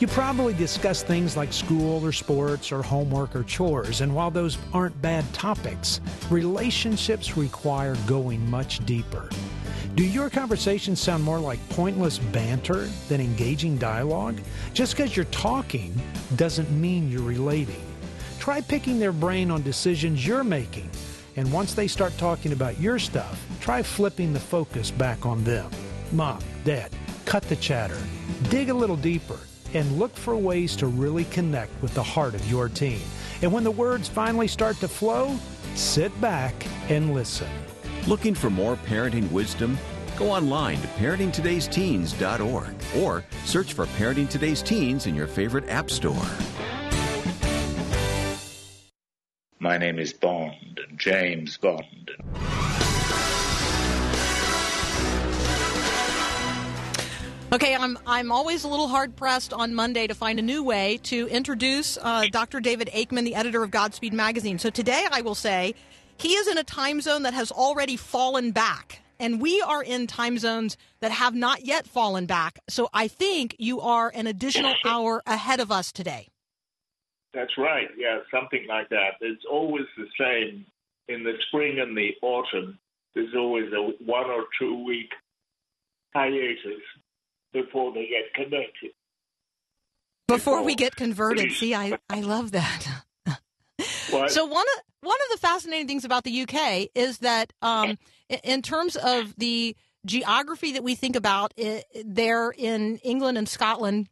You 0.00 0.08
probably 0.08 0.54
discuss 0.54 1.04
things 1.04 1.36
like 1.36 1.52
school 1.52 2.04
or 2.04 2.10
sports 2.10 2.72
or 2.72 2.82
homework 2.82 3.36
or 3.36 3.44
chores, 3.44 4.00
and 4.00 4.12
while 4.12 4.30
those 4.30 4.58
aren't 4.72 5.00
bad 5.00 5.24
topics, 5.32 6.00
relationships 6.30 7.36
require 7.36 7.94
going 8.06 8.48
much 8.50 8.84
deeper. 8.86 9.28
Do 9.94 10.04
your 10.04 10.28
conversations 10.28 10.98
sound 10.98 11.22
more 11.22 11.38
like 11.38 11.60
pointless 11.68 12.18
banter 12.18 12.88
than 13.08 13.20
engaging 13.20 13.78
dialogue? 13.78 14.40
Just 14.72 14.96
because 14.96 15.14
you're 15.14 15.26
talking 15.26 15.94
doesn't 16.34 16.68
mean 16.72 17.08
you're 17.08 17.22
relating. 17.22 17.84
Try 18.40 18.60
picking 18.62 18.98
their 18.98 19.12
brain 19.12 19.52
on 19.52 19.62
decisions 19.62 20.26
you're 20.26 20.42
making. 20.42 20.90
And 21.36 21.52
once 21.52 21.72
they 21.74 21.86
start 21.86 22.16
talking 22.18 22.52
about 22.52 22.80
your 22.80 22.98
stuff, 22.98 23.40
try 23.60 23.82
flipping 23.82 24.32
the 24.32 24.40
focus 24.40 24.90
back 24.90 25.24
on 25.24 25.44
them. 25.44 25.70
Mom, 26.10 26.40
Dad, 26.64 26.90
cut 27.24 27.44
the 27.44 27.56
chatter, 27.56 27.98
dig 28.50 28.70
a 28.70 28.74
little 28.74 28.96
deeper, 28.96 29.38
and 29.74 29.98
look 29.98 30.14
for 30.14 30.36
ways 30.36 30.76
to 30.76 30.86
really 30.86 31.24
connect 31.26 31.70
with 31.82 31.94
the 31.94 32.02
heart 32.02 32.34
of 32.34 32.50
your 32.50 32.68
teen. 32.68 33.02
And 33.42 33.52
when 33.52 33.64
the 33.64 33.70
words 33.70 34.08
finally 34.08 34.48
start 34.48 34.76
to 34.76 34.88
flow, 34.88 35.36
sit 35.74 36.18
back 36.20 36.54
and 36.88 37.14
listen. 37.14 37.48
Looking 38.06 38.34
for 38.34 38.50
more 38.50 38.76
parenting 38.76 39.30
wisdom? 39.30 39.78
Go 40.16 40.30
online 40.30 40.80
to 40.80 40.86
parentingtodaysteens.org 40.88 42.74
or 43.02 43.24
search 43.44 43.72
for 43.72 43.86
Parenting 43.86 44.28
Today's 44.28 44.62
Teens 44.62 45.06
in 45.06 45.14
your 45.14 45.26
favorite 45.26 45.68
app 45.68 45.90
store. 45.90 46.14
My 49.58 49.78
name 49.78 49.98
is 49.98 50.12
Bond, 50.12 50.80
James 50.96 51.56
Bond. 51.56 52.10
Okay, 57.54 57.76
I'm 57.76 57.96
I'm 58.04 58.32
always 58.32 58.64
a 58.64 58.68
little 58.68 58.88
hard 58.88 59.14
pressed 59.14 59.52
on 59.52 59.76
Monday 59.76 60.08
to 60.08 60.14
find 60.14 60.40
a 60.40 60.42
new 60.42 60.64
way 60.64 60.98
to 61.04 61.28
introduce 61.28 61.96
uh, 62.02 62.26
Dr. 62.32 62.58
David 62.58 62.90
Aikman, 62.92 63.22
the 63.22 63.36
editor 63.36 63.62
of 63.62 63.70
Godspeed 63.70 64.12
magazine. 64.12 64.58
So 64.58 64.70
today, 64.70 65.06
I 65.12 65.20
will 65.20 65.36
say 65.36 65.76
he 66.16 66.30
is 66.30 66.48
in 66.48 66.58
a 66.58 66.64
time 66.64 67.00
zone 67.00 67.22
that 67.22 67.32
has 67.32 67.52
already 67.52 67.96
fallen 67.96 68.50
back, 68.50 69.02
and 69.20 69.40
we 69.40 69.60
are 69.62 69.84
in 69.84 70.08
time 70.08 70.36
zones 70.36 70.76
that 70.98 71.12
have 71.12 71.36
not 71.36 71.64
yet 71.64 71.86
fallen 71.86 72.26
back. 72.26 72.58
So 72.68 72.90
I 72.92 73.06
think 73.06 73.54
you 73.60 73.80
are 73.80 74.10
an 74.12 74.26
additional 74.26 74.74
hour 74.84 75.22
ahead 75.24 75.60
of 75.60 75.70
us 75.70 75.92
today. 75.92 76.26
That's 77.34 77.56
right. 77.56 77.86
Yeah, 77.96 78.18
something 78.32 78.66
like 78.68 78.88
that. 78.88 79.10
It's 79.20 79.44
always 79.48 79.84
the 79.96 80.08
same 80.18 80.66
in 81.06 81.22
the 81.22 81.34
spring 81.46 81.78
and 81.78 81.96
the 81.96 82.14
autumn. 82.20 82.80
There's 83.14 83.36
always 83.36 83.72
a 83.72 83.92
one 84.04 84.28
or 84.28 84.46
two 84.58 84.82
week 84.84 85.10
hiatus 86.14 86.82
before 87.54 87.94
they 87.94 88.06
get 88.06 88.34
converted. 88.34 88.90
Before 90.28 90.62
we 90.62 90.72
Oh, 90.72 90.76
get 90.76 90.96
converted, 90.96 91.52
see, 91.52 91.74
I, 91.74 91.98
I 92.10 92.20
love 92.20 92.50
that. 92.52 92.86
What? 94.10 94.30
So 94.30 94.44
one 94.44 94.64
of 94.76 94.82
one 95.08 95.18
of 95.26 95.32
the 95.32 95.38
fascinating 95.46 95.86
things 95.88 96.04
about 96.04 96.24
the 96.24 96.42
UK 96.42 96.88
is 96.94 97.18
that 97.18 97.52
um, 97.62 97.98
in 98.44 98.62
terms 98.62 98.96
of 98.96 99.34
the 99.36 99.76
geography 100.06 100.72
that 100.72 100.84
we 100.84 100.94
think 100.94 101.16
about 101.16 101.52
i 101.58 101.82
there 102.04 102.50
in 102.56 102.98
England 102.98 103.36
and 103.38 103.48
Scotland 103.48 104.08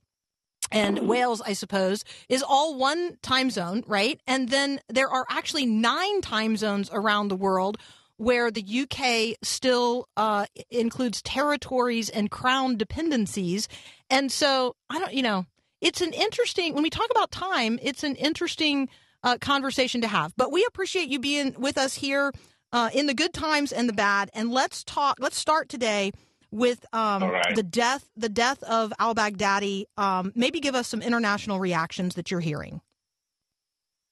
and 0.73 1.07
Wales, 1.07 1.41
I 1.43 1.53
suppose, 1.53 2.05
is 2.29 2.43
all 2.43 2.77
one 2.77 3.19
time 3.23 3.51
zone, 3.51 3.85
right? 3.87 4.21
And 4.27 4.49
then 4.49 4.81
there 4.89 5.09
are 5.09 5.27
actually 5.31 5.67
nine 5.67 6.21
time 6.23 6.57
zones 6.57 6.91
around 6.93 7.29
the 7.29 7.37
world 7.37 7.77
where 8.23 8.53
the 8.53 8.63
UK 8.63 9.37
still 9.43 10.07
uh, 10.17 10.47
includes 10.71 11.21
territories 11.23 12.09
and 12.09 12.31
crown 12.31 12.77
dependencies. 12.77 13.67
And 14.11 14.31
so 14.31 14.77
I 14.89 15.01
don't, 15.01 15.13
you 15.13 15.23
know, 15.23 15.45
it's 15.81 16.01
an 16.01 16.13
interesting 16.13 16.73
when 16.73 16.85
we 16.85 16.91
talk 16.91 17.11
about 17.11 17.33
time. 17.33 17.81
It's 17.83 18.05
an 18.05 18.15
interesting 18.15 18.89
uh, 19.25 19.39
conversation 19.41 20.03
to 20.03 20.07
have. 20.07 20.33
But 20.37 20.53
we 20.53 20.65
appreciate 20.69 21.09
you 21.09 21.19
being 21.19 21.57
with 21.59 21.77
us 21.77 21.95
here 21.95 22.31
uh, 22.73 22.91
in 22.95 23.07
the 23.07 23.15
good 23.15 23.33
times 23.35 23.73
and 23.73 23.89
the 23.89 23.93
bad. 23.93 24.31
And 24.35 24.53
let's 24.53 24.85
talk. 24.85 25.17
Let's 25.19 25.37
start 25.37 25.69
today 25.69 26.13
with 26.53 26.87
um, 26.93 27.25
right. 27.25 27.57
the 27.57 27.65
death 27.65 28.09
the 28.17 28.29
death 28.29 28.63
of 28.63 28.93
al 29.01 29.17
Baghdadi. 29.17 29.87
Um, 29.97 30.31
maybe 30.37 30.61
give 30.61 30.77
us 30.77 30.87
some 30.87 31.03
international 31.03 31.59
reactions 31.59 32.15
that 32.15 32.31
you're 32.31 32.39
hearing. 32.39 32.83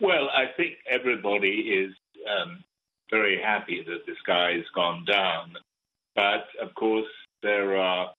Well, 0.01 0.31
I 0.35 0.47
think 0.57 0.79
everybody 0.91 1.49
is 1.49 1.95
um, 2.27 2.65
very 3.11 3.41
happy 3.41 3.85
that 3.87 4.07
this 4.07 4.17
guy 4.27 4.53
has 4.55 4.65
gone 4.75 5.05
down. 5.05 5.55
But 6.15 6.47
of 6.63 6.75
course, 6.75 7.09
there 7.43 7.77
are 7.77 8.11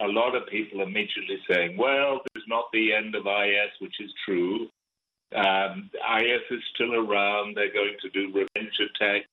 a 0.00 0.06
lot 0.06 0.34
of 0.34 0.46
people 0.48 0.82
immediately 0.82 1.38
saying, 1.48 1.76
well, 1.76 2.20
this 2.34 2.42
is 2.42 2.48
not 2.48 2.64
the 2.72 2.92
end 2.92 3.14
of 3.14 3.26
IS, 3.26 3.70
which 3.80 4.00
is 4.00 4.10
true. 4.24 4.68
Um, 5.34 5.90
IS 6.18 6.42
is 6.50 6.62
still 6.74 6.94
around. 6.94 7.56
They're 7.56 7.72
going 7.72 7.96
to 8.02 8.10
do 8.10 8.26
revenge 8.26 8.78
attacks, 8.80 9.28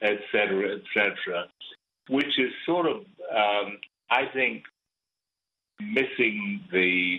et 0.00 0.18
cetera, 0.32 0.76
et 0.76 0.82
cetera, 0.94 1.46
which 2.08 2.38
is 2.38 2.52
sort 2.66 2.86
of, 2.86 2.96
um, 2.96 3.78
I 4.10 4.26
think, 4.32 4.64
missing 5.80 6.60
the 6.72 7.18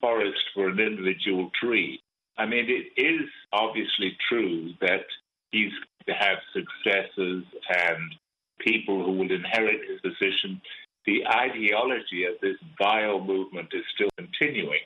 forest 0.00 0.42
for 0.54 0.68
an 0.68 0.80
individual 0.80 1.50
tree. 1.60 2.00
I 2.36 2.46
mean, 2.46 2.66
it 2.68 3.00
is 3.00 3.28
obviously 3.52 4.16
true 4.28 4.72
that 4.80 5.04
he's 5.50 5.72
to 6.10 6.16
have 6.16 6.38
successors 6.52 7.44
and 7.68 8.14
people 8.58 9.04
who 9.04 9.12
will 9.12 9.30
inherit 9.30 9.80
his 9.88 10.00
position. 10.00 10.60
The 11.06 11.26
ideology 11.26 12.24
of 12.24 12.34
this 12.42 12.56
vile 12.78 13.20
movement 13.20 13.68
is 13.72 13.84
still 13.94 14.10
continuing, 14.18 14.80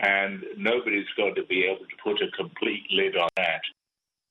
and 0.00 0.42
nobody's 0.56 1.10
going 1.16 1.34
to 1.34 1.44
be 1.44 1.64
able 1.64 1.84
to 1.84 2.02
put 2.02 2.22
a 2.22 2.30
complete 2.36 2.84
lid 2.90 3.16
on 3.16 3.28
that. 3.36 3.60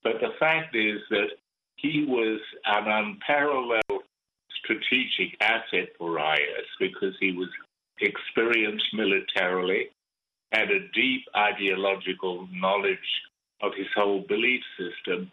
But 0.02 0.20
the 0.20 0.32
fact 0.40 0.74
is 0.74 1.00
that 1.10 1.28
he 1.76 2.04
was 2.08 2.40
an 2.66 2.88
unparalleled 2.88 4.02
strategic 4.64 5.36
asset 5.40 5.90
for 5.98 6.18
IS 6.18 6.66
because 6.80 7.14
he 7.20 7.32
was 7.32 7.48
experienced 8.00 8.86
militarily, 8.92 9.88
had 10.52 10.70
a 10.70 10.88
deep 10.94 11.22
ideological 11.36 12.48
knowledge 12.52 12.98
of 13.62 13.72
his 13.76 13.86
whole 13.94 14.24
belief 14.28 14.62
system, 14.78 15.30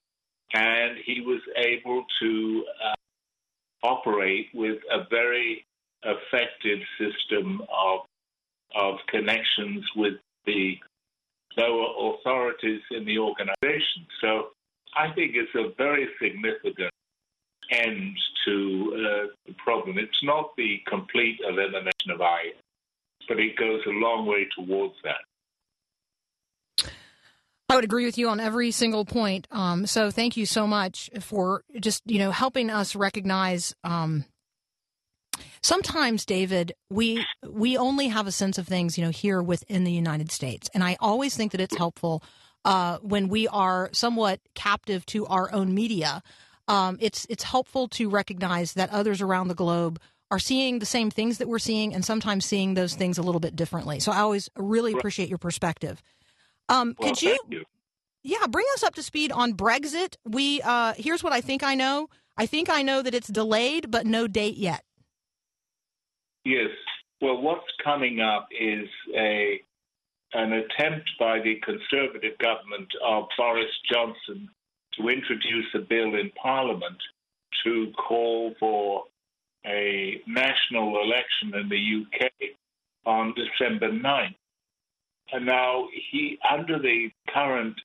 and 0.54 0.98
he 1.06 1.22
was 1.22 1.42
able 1.58 2.06
to 2.22 2.66
uh, 2.84 3.88
operate 3.88 4.48
with 4.54 4.78
a 4.92 5.06
very 5.10 5.66
effective 6.04 6.80
system 7.00 7.62
of 7.62 8.02
of 8.76 8.96
connections 9.08 9.86
with 9.96 10.16
the 10.46 10.78
lower 11.58 12.14
authorities 12.14 12.82
in 12.92 13.06
the 13.06 13.18
organization. 13.18 14.06
So 14.20 14.50
I 14.96 15.12
think 15.14 15.32
it's 15.36 15.56
a 15.56 15.74
very 15.78 16.10
significant 16.22 16.92
end 17.72 18.18
to 18.46 18.94
uh, 18.94 19.28
the 19.48 19.54
problem. 19.58 19.98
It's 19.98 20.24
not 20.24 20.56
the 20.58 20.82
complete 20.88 21.40
elimination 21.48 22.12
of 22.12 22.20
IS, 22.20 22.56
but 23.28 23.40
it 23.40 23.56
goes 23.58 23.82
a 23.88 23.92
long 23.92 24.26
way 24.26 24.48
towards 24.56 24.96
that. 25.04 25.24
I 27.70 27.76
would 27.76 27.84
agree 27.84 28.06
with 28.06 28.18
you 28.18 28.30
on 28.30 28.40
every 28.40 28.72
single 28.72 29.06
point. 29.06 29.48
Um, 29.52 29.88
so 29.88 30.12
thank 30.12 30.38
you 30.38 30.46
so 30.46 30.68
much 30.68 31.10
for 31.20 31.64
just 31.80 32.04
you 32.06 32.20
know 32.20 32.32
helping 32.32 32.70
us 32.70 32.96
recognize. 32.96 33.74
Um, 33.84 34.26
sometimes, 35.64 36.26
David, 36.26 36.74
we 36.90 37.26
we 37.48 37.78
only 37.78 38.08
have 38.10 38.28
a 38.28 38.32
sense 38.32 38.58
of 38.58 38.68
things 38.68 38.98
you 38.98 39.04
know 39.04 39.12
here 39.12 39.42
within 39.42 39.84
the 39.84 39.92
United 39.92 40.32
States, 40.32 40.70
and 40.74 40.84
I 40.84 40.98
always 41.00 41.36
think 41.36 41.52
that 41.54 41.62
it's 41.62 41.76
helpful 41.76 42.24
uh, 42.66 42.98
when 43.00 43.30
we 43.30 43.48
are 43.48 43.90
somewhat 43.94 44.42
captive 44.54 45.06
to 45.08 45.26
our 45.28 45.52
own 45.52 45.74
media. 45.74 46.22
Um, 46.68 46.98
it's 47.00 47.26
it's 47.30 47.44
helpful 47.44 47.88
to 47.90 48.10
recognize 48.10 48.74
that 48.74 48.92
others 48.92 49.22
around 49.22 49.48
the 49.48 49.56
globe 49.56 50.00
are 50.30 50.40
seeing 50.40 50.80
the 50.80 50.86
same 50.86 51.10
things 51.10 51.40
that 51.40 51.48
we're 51.48 51.60
seeing, 51.60 51.96
and 51.96 52.06
sometimes 52.06 52.46
seeing 52.46 52.76
those 52.76 52.94
things 52.94 53.18
a 53.18 53.24
little 53.24 53.40
bit 53.40 53.56
differently. 53.56 54.00
So 54.00 54.12
I 54.12 54.20
always 54.20 54.50
really 54.56 54.94
appreciate 54.94 55.30
your 55.30 55.38
perspective. 55.40 56.02
Um, 56.70 56.96
Well, 57.00 57.10
could 57.10 57.22
you 57.22 57.30
thank 57.30 57.52
you. 57.54 57.64
yeah, 58.24 58.48
bring 58.48 58.66
us 58.74 58.84
up 58.84 58.96
to 58.96 59.04
speed 59.04 59.32
on 59.32 59.54
Brexit. 59.54 60.16
We 60.26 60.62
uh 60.62 60.94
here's 60.98 61.24
what 61.24 61.34
I 61.34 61.42
think 61.42 61.64
I 61.64 61.76
know. 61.76 62.08
I 62.38 62.46
think 62.46 62.70
I 62.70 62.82
know 62.82 63.02
that 63.02 63.14
it's 63.14 63.28
delayed, 63.30 63.92
but 63.92 64.06
no 64.06 64.28
date 64.28 64.58
yet. 64.58 64.84
Yes, 66.44 66.70
Well, 67.22 67.42
what's 67.42 67.66
coming 67.84 68.20
up 68.20 68.48
is 68.52 68.88
a 69.16 69.62
an 70.34 70.52
attempt 70.54 71.10
by 71.18 71.40
the 71.40 71.56
Conservative 71.64 72.38
government 72.40 72.90
of 73.04 73.28
Boris 73.38 73.72
Johnson 73.92 74.50
to 74.94 75.08
introduce 75.10 75.68
a 75.74 75.80
bill 75.80 76.16
in 76.16 76.30
Parliament 76.42 76.98
to 77.64 77.92
call 77.94 78.54
for 78.60 79.06
a 79.66 80.22
national 80.28 81.02
election 81.02 81.56
in 81.56 81.70
the 81.70 82.04
UK 82.04 82.30
on 83.06 83.34
December 83.34 83.90
9th. 83.92 84.36
And 85.32 85.46
now 85.46 85.88
he, 86.12 86.38
under 86.50 86.80
the 86.80 87.10
current 87.34 87.76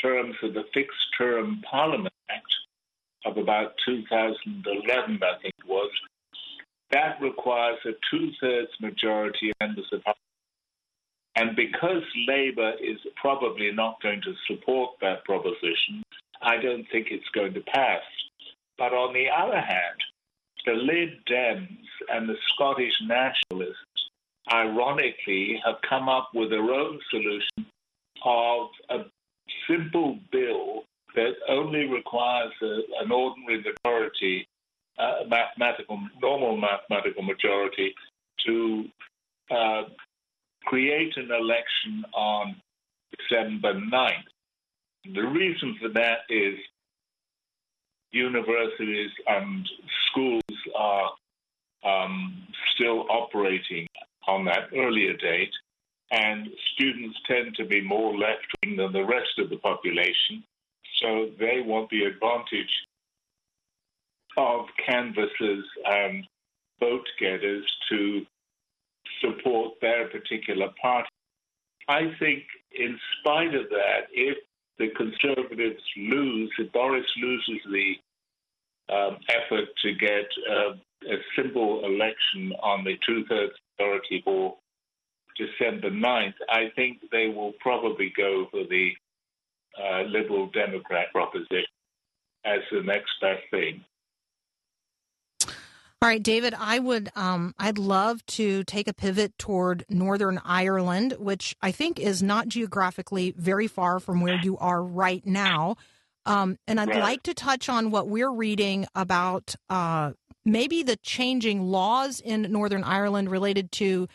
terms 0.00 0.36
of 0.42 0.54
the 0.54 0.64
Fixed 0.72 1.06
Term 1.18 1.60
Parliament 1.68 2.14
Act 2.30 2.44
of 3.24 3.36
about 3.38 3.72
2011, 3.86 5.20
I 5.22 5.42
think 5.42 5.54
it 5.58 5.66
was, 5.66 5.90
that 6.92 7.20
requires 7.20 7.78
a 7.84 7.92
two-thirds 8.10 8.70
majority 8.80 9.50
of 9.50 9.56
members 9.60 9.86
of 9.92 10.02
Parliament. 10.04 10.20
And 11.34 11.54
because 11.54 12.02
Labour 12.26 12.72
is 12.80 12.98
probably 13.16 13.70
not 13.72 14.00
going 14.02 14.22
to 14.22 14.34
support 14.46 14.92
that 15.02 15.24
proposition, 15.24 16.02
I 16.40 16.56
don't 16.56 16.86
think 16.90 17.08
it's 17.10 17.28
going 17.34 17.52
to 17.54 17.60
pass. 17.60 18.02
But 18.78 18.92
on 18.92 19.12
the 19.12 19.26
other 19.28 19.60
hand, 19.60 20.00
the 20.64 20.72
Lib 20.72 21.10
Dems 21.30 21.86
and 22.10 22.28
the 22.28 22.36
Scottish 22.54 22.94
Nationalists, 23.02 23.95
ironically, 24.52 25.60
have 25.64 25.76
come 25.88 26.08
up 26.08 26.30
with 26.34 26.50
their 26.50 26.62
own 26.62 26.98
solution 27.10 27.66
of 28.24 28.68
a 28.90 29.04
simple 29.68 30.18
bill 30.30 30.84
that 31.14 31.32
only 31.48 31.86
requires 31.86 32.52
a, 32.62 32.80
an 33.02 33.10
ordinary 33.10 33.62
majority, 33.62 34.46
uh, 34.98 35.24
mathematical, 35.28 36.00
normal 36.20 36.56
mathematical 36.56 37.22
majority, 37.22 37.94
to 38.46 38.84
uh, 39.50 39.82
create 40.64 41.16
an 41.16 41.30
election 41.30 42.04
on 42.14 42.56
December 43.18 43.74
9th. 43.74 45.14
The 45.14 45.22
reason 45.22 45.76
for 45.80 45.88
that 45.90 46.20
is 46.28 46.58
universities 48.12 49.10
and 49.26 49.68
schools 50.08 50.42
are 50.76 51.10
um, 51.84 52.46
still 52.74 53.06
operating 53.10 53.86
on 54.26 54.44
that 54.44 54.68
earlier 54.74 55.14
date, 55.16 55.52
and 56.10 56.48
students 56.74 57.18
tend 57.26 57.54
to 57.56 57.64
be 57.64 57.80
more 57.80 58.16
left 58.16 58.46
wing 58.62 58.76
than 58.76 58.92
the 58.92 59.04
rest 59.04 59.38
of 59.38 59.50
the 59.50 59.56
population, 59.56 60.44
so 61.00 61.30
they 61.38 61.60
want 61.60 61.90
the 61.90 62.04
advantage 62.04 62.86
of 64.36 64.66
canvassers 64.86 65.64
and 65.84 66.26
vote 66.80 67.06
getters 67.18 67.64
to 67.88 68.26
support 69.20 69.74
their 69.80 70.08
particular 70.08 70.68
party. 70.80 71.08
I 71.88 72.12
think, 72.18 72.44
in 72.72 72.98
spite 73.18 73.54
of 73.54 73.68
that, 73.70 74.08
if 74.12 74.36
the 74.78 74.88
Conservatives 74.90 75.82
lose, 75.96 76.52
if 76.58 76.70
Boris 76.72 77.06
loses 77.16 77.60
the 77.70 77.94
um, 78.94 79.18
effort 79.28 79.68
to 79.82 79.94
get 79.94 80.26
uh, 80.50 80.74
a 81.10 81.16
simple 81.34 81.84
election 81.84 82.52
on 82.62 82.84
the 82.84 82.96
two-thirds 83.06 83.54
majority 83.78 84.22
for 84.24 84.56
December 85.36 85.90
9th, 85.90 86.34
I 86.48 86.70
think 86.74 86.98
they 87.12 87.28
will 87.28 87.52
probably 87.60 88.12
go 88.16 88.46
for 88.50 88.64
the 88.64 88.90
uh, 89.82 90.02
Liberal 90.02 90.48
Democrat 90.52 91.08
proposition 91.12 91.64
as 92.44 92.60
the 92.72 92.82
next 92.82 93.10
best 93.20 93.42
thing. 93.50 93.84
All 96.02 96.10
right, 96.10 96.22
David, 96.22 96.54
I 96.58 96.78
would 96.78 97.10
um, 97.16 97.54
I'd 97.58 97.78
love 97.78 98.24
to 98.26 98.64
take 98.64 98.86
a 98.86 98.92
pivot 98.92 99.36
toward 99.38 99.84
Northern 99.88 100.40
Ireland, 100.44 101.14
which 101.18 101.56
I 101.62 101.72
think 101.72 101.98
is 101.98 102.22
not 102.22 102.48
geographically 102.48 103.32
very 103.36 103.66
far 103.66 103.98
from 103.98 104.20
where 104.20 104.38
you 104.42 104.56
are 104.58 104.82
right 104.82 105.24
now. 105.26 105.76
Um, 106.26 106.58
and 106.66 106.78
I'd 106.78 106.88
Right. 106.88 106.98
like 106.98 107.22
to 107.24 107.34
touch 107.34 107.68
on 107.68 107.90
what 107.90 108.08
we're 108.08 108.30
reading 108.30 108.86
about 108.94 109.54
uh, 109.70 110.12
maybe 110.46 110.82
the 110.82 110.96
changing 110.96 111.66
laws 111.66 112.20
in 112.20 112.42
Northern 112.50 112.84
Ireland 112.84 113.30
related 113.30 113.72
to 113.72 114.08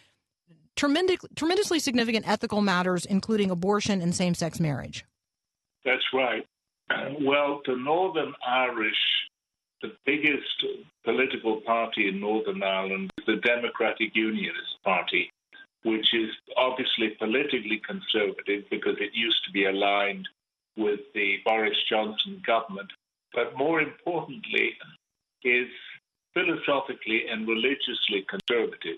tremendous, 0.76 1.17
tremendously 1.36 1.78
significant 1.78 2.28
ethical 2.28 2.62
matters, 2.62 3.06
including 3.06 3.52
abortion 3.52 4.02
and 4.02 4.15
same 4.15 4.34
sex 4.34 4.60
marriage. 4.60 5.06
That's 5.86 6.06
right. 6.13 6.46
Well, 7.22 7.62
the 7.65 7.76
Northern 7.76 8.34
Irish, 8.46 8.98
the 9.82 9.94
biggest 10.06 10.65
political 11.04 11.62
party 11.62 12.08
in 12.08 12.20
Northern 12.20 12.63
Ireland 12.63 13.12
is 13.17 13.26
the 13.26 13.38
Democratic 13.38 14.15
Unionist 14.15 14.82
Party, 14.84 15.30
which 15.84 16.13
is 16.13 16.30
obviously 16.58 17.10
politically 17.20 17.82
conservative 17.86 18.63
because 18.70 18.98
it 19.00 19.12
used 19.13 19.44
to 19.46 19.52
be 19.52 19.65
aligned 19.65 20.28
with 20.78 21.00
the 21.13 21.38
Boris 21.44 21.78
Johnson 21.89 22.41
government, 22.46 22.91
but 23.34 23.58
more 23.58 23.82
importantly, 23.82 24.74
is 25.44 25.67
philosophically 26.34 27.28
and 27.30 27.48
religiously 27.48 28.26
conservative. 28.30 28.98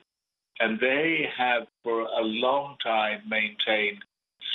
And 0.59 0.79
they 0.79 1.27
have 1.35 1.67
for 1.83 2.01
a 2.01 2.21
long 2.21 2.77
time 2.83 3.21
maintained 3.27 4.03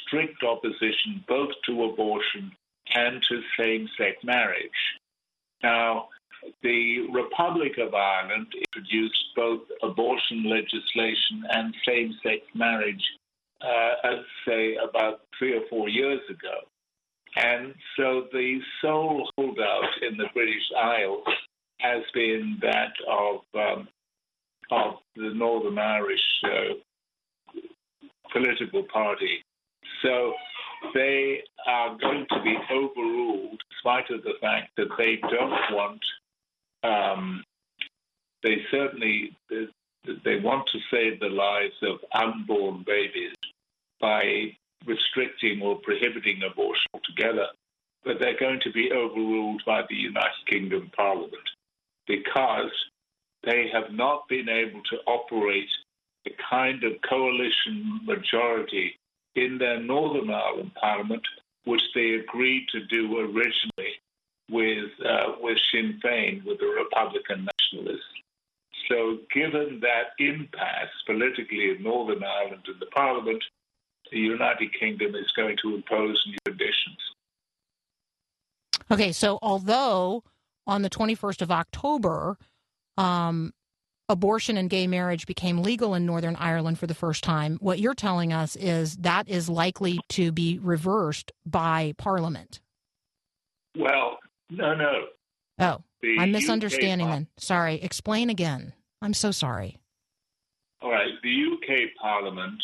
strict 0.02 0.42
opposition 0.42 1.24
both 1.26 1.50
to 1.66 1.84
abortion 1.84 2.52
and 2.94 3.22
to 3.28 3.42
same 3.58 3.88
sex 3.98 4.16
marriage. 4.24 4.70
Now, 5.62 6.08
the 6.62 7.00
Republic 7.10 7.78
of 7.78 7.94
Ireland 7.94 8.46
introduced 8.54 9.18
both 9.34 9.62
abortion 9.82 10.44
legislation 10.48 11.44
and 11.50 11.74
same 11.86 12.14
sex 12.22 12.42
marriage, 12.54 13.04
uh, 13.60 13.92
I'd 14.04 14.24
say, 14.46 14.76
about 14.76 15.22
three 15.36 15.56
or 15.56 15.62
four 15.68 15.88
years 15.88 16.20
ago. 16.30 16.60
And 17.36 17.74
so 17.96 18.28
the 18.32 18.60
sole 18.80 19.28
holdout 19.36 20.02
in 20.02 20.16
the 20.16 20.28
British 20.32 20.62
Isles 20.76 21.26
has 21.80 22.02
been 22.12 22.58
that 22.60 22.92
of, 23.08 23.40
um, 23.54 23.88
of 24.70 24.94
the 25.16 25.32
Northern 25.34 25.78
Irish 25.78 26.20
uh, 26.44 26.74
political 28.32 28.82
party. 28.84 29.44
So 30.02 30.34
they 30.94 31.42
are 31.66 31.96
going 31.98 32.26
to 32.30 32.42
be 32.42 32.56
overruled, 32.70 33.52
in 33.52 33.58
spite 33.78 34.10
of 34.10 34.22
the 34.22 34.34
fact 34.40 34.70
that 34.76 34.88
they 34.96 35.16
don't 35.16 35.72
want. 35.72 36.00
Um, 36.84 37.44
they 38.42 38.58
certainly 38.70 39.36
they 40.24 40.38
want 40.38 40.68
to 40.68 40.78
save 40.90 41.20
the 41.20 41.28
lives 41.28 41.74
of 41.82 41.98
unborn 42.14 42.84
babies 42.86 43.34
by 44.00 44.56
restricting 44.86 45.60
or 45.60 45.76
prohibiting 45.80 46.40
abortion 46.48 46.86
altogether, 46.94 47.48
but 48.04 48.18
they're 48.20 48.38
going 48.38 48.60
to 48.60 48.70
be 48.70 48.92
overruled 48.92 49.62
by 49.66 49.82
the 49.88 49.96
United 49.96 50.46
Kingdom 50.46 50.90
Parliament 50.96 51.48
because 52.08 52.72
they 53.44 53.68
have 53.72 53.92
not 53.92 54.26
been 54.28 54.48
able 54.48 54.82
to 54.90 54.96
operate 55.06 55.68
the 56.24 56.32
kind 56.50 56.82
of 56.82 56.92
coalition 57.08 58.00
majority 58.04 58.98
in 59.36 59.58
their 59.58 59.80
Northern 59.80 60.30
Ireland 60.30 60.72
Parliament, 60.74 61.22
which 61.64 61.82
they 61.94 62.14
agreed 62.14 62.66
to 62.72 62.84
do 62.86 63.18
originally 63.18 63.94
with 64.50 64.90
uh, 65.04 65.34
with 65.40 65.58
Sinn 65.70 66.00
Féin, 66.04 66.44
with 66.44 66.58
the 66.58 66.66
Republican 66.66 67.46
nationalists. 67.46 68.04
So, 68.88 69.18
given 69.32 69.80
that 69.80 70.14
impasse 70.18 70.88
politically 71.06 71.70
in 71.70 71.82
Northern 71.82 72.24
Ireland 72.24 72.62
and 72.66 72.80
the 72.80 72.86
Parliament, 72.86 73.44
the 74.10 74.18
United 74.18 74.72
Kingdom 74.78 75.14
is 75.14 75.30
going 75.32 75.56
to 75.62 75.74
impose 75.74 76.24
new 76.26 76.38
conditions. 76.46 76.98
Okay, 78.90 79.12
so 79.12 79.38
although 79.42 80.22
on 80.68 80.82
the 80.82 80.90
21st 80.90 81.42
of 81.42 81.50
October, 81.50 82.38
um, 82.96 83.52
abortion 84.08 84.56
and 84.56 84.70
gay 84.70 84.86
marriage 84.86 85.26
became 85.26 85.62
legal 85.62 85.94
in 85.94 86.06
Northern 86.06 86.36
Ireland 86.36 86.78
for 86.78 86.86
the 86.86 86.94
first 86.94 87.22
time, 87.24 87.58
what 87.60 87.78
you're 87.78 87.94
telling 87.94 88.32
us 88.32 88.56
is 88.56 88.96
that 88.98 89.28
is 89.28 89.48
likely 89.48 89.98
to 90.10 90.32
be 90.32 90.58
reversed 90.62 91.32
by 91.44 91.94
Parliament. 91.98 92.60
Well, 93.76 94.18
no, 94.50 94.74
no. 94.74 94.92
Oh, 95.58 95.78
The 96.00 96.16
I'm 96.18 96.32
misunderstanding 96.32 97.08
then. 97.08 97.26
Sorry. 97.36 97.74
Explain 97.82 98.30
again. 98.30 98.72
I'm 99.02 99.14
so 99.14 99.30
sorry. 99.30 99.78
All 100.80 100.90
right. 100.90 101.10
The 101.22 101.44
UK 101.52 101.90
Parliament 102.00 102.62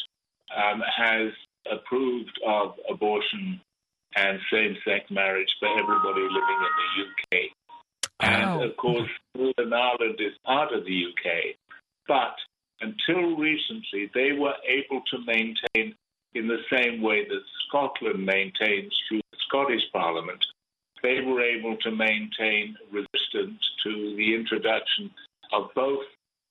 um, 0.56 0.82
has 0.96 1.30
approved 1.70 2.38
of 2.46 2.74
abortion 2.90 3.60
and 4.16 4.38
same-sex 4.52 5.10
marriage 5.10 5.48
for 5.58 5.68
everybody 5.68 6.20
living 6.20 6.60
in 6.60 6.72
the 7.32 7.38
UK. 7.38 7.50
And 8.24 8.60
Oh. 8.60 8.62
of 8.62 8.76
course, 8.76 9.10
Northern 9.34 9.72
Ireland 9.72 10.20
is 10.20 10.36
part 10.44 10.72
of 10.72 10.84
the 10.84 11.06
UK. 11.06 11.56
But 12.08 12.36
until 12.80 13.36
recently, 13.36 14.10
they 14.14 14.32
were 14.32 14.56
able 14.64 15.00
to 15.02 15.18
maintain, 15.26 15.94
in 16.34 16.48
the 16.48 16.62
same 16.70 17.02
way 17.02 17.24
that 17.24 17.42
Scotland 17.66 18.24
maintains 18.24 18.92
through 19.06 19.20
the 19.30 19.38
Scottish 19.46 19.90
Parliament, 19.92 20.44
they 21.02 21.20
were 21.20 21.40
able 21.42 21.76
to 21.76 21.90
maintain 21.90 22.76
resistance 22.90 23.60
to 23.82 24.16
the 24.16 24.34
introduction 24.34 25.10
of 25.52 25.72
both 25.74 26.04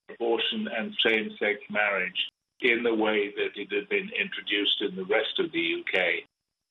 abortion 0.08 0.66
abortion 0.66 0.68
and 0.68 0.94
same 1.04 1.30
sex 1.38 1.60
marriage 1.70 2.30
in 2.60 2.82
the 2.82 2.94
way 2.94 3.30
that 3.36 3.56
it 3.56 3.72
had 3.72 3.88
been 3.88 4.10
introduced 4.10 4.80
in 4.80 4.94
the 4.96 5.04
rest 5.04 5.38
of 5.38 5.50
the 5.52 5.74
UK. 5.80 6.24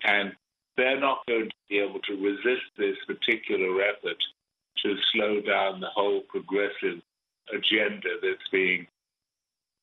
And 0.03 0.35
they're 0.77 0.99
not 0.99 1.25
going 1.27 1.49
to 1.49 1.55
be 1.69 1.79
able 1.79 1.99
to 1.99 2.13
resist 2.15 2.65
this 2.77 2.97
particular 3.05 3.81
effort 3.81 4.21
to 4.83 4.95
slow 5.13 5.41
down 5.41 5.79
the 5.79 5.89
whole 5.93 6.21
progressive 6.21 7.01
agenda 7.53 8.09
that's 8.21 8.47
being 8.51 8.87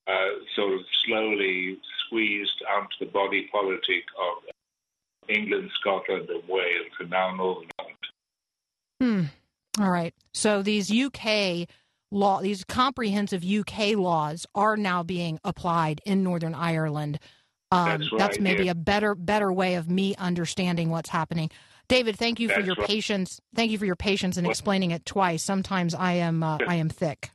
uh, 0.07 0.41
sort 0.55 0.75
of 0.75 0.81
slowly 1.07 1.79
squeezed 2.07 2.63
onto 2.75 3.05
the 3.05 3.11
body 3.11 3.49
politic 3.53 4.05
of 4.19 4.51
England, 5.29 5.71
Scotland, 5.81 6.29
and 6.29 6.43
Wales, 6.49 6.93
and 6.99 7.11
now 7.11 7.35
Northern 7.35 7.71
Ireland. 7.79 7.97
Hmm. 9.01 9.83
All 9.83 9.91
right. 9.91 10.15
So 10.35 10.63
these 10.63 10.91
UK 10.91 11.69
law, 12.11 12.41
these 12.41 12.65
comprehensive 12.65 13.45
UK 13.45 13.97
laws 13.97 14.47
are 14.55 14.77
now 14.77 15.03
being 15.03 15.39
applied 15.45 16.01
in 16.05 16.23
Northern 16.23 16.55
Ireland. 16.55 17.19
Um, 17.73 18.01
That's 18.01 18.13
right, 18.13 18.41
maybe 18.41 18.65
yeah. 18.65 18.73
a 18.73 18.75
better 18.75 19.15
better 19.15 19.53
way 19.53 19.77
of 19.77 19.89
me 19.89 20.17
understanding 20.17 20.91
what's 20.91 21.09
happening. 21.09 21.51
David, 21.91 22.17
thank 22.17 22.39
you 22.39 22.49
for 22.49 22.55
That's 22.55 22.67
your 22.67 22.77
right. 22.77 22.87
patience. 22.87 23.41
Thank 23.55 23.73
you 23.73 23.79
for 23.79 23.85
your 23.85 23.97
patience 23.97 24.37
in 24.37 24.47
explaining 24.47 24.93
it 24.93 25.05
twice. 25.05 25.43
Sometimes 25.43 25.93
I 25.93 26.13
am 26.13 26.43
uh, 26.43 26.59
I 26.67 26.77
am 26.77 26.89
thick. 26.89 27.31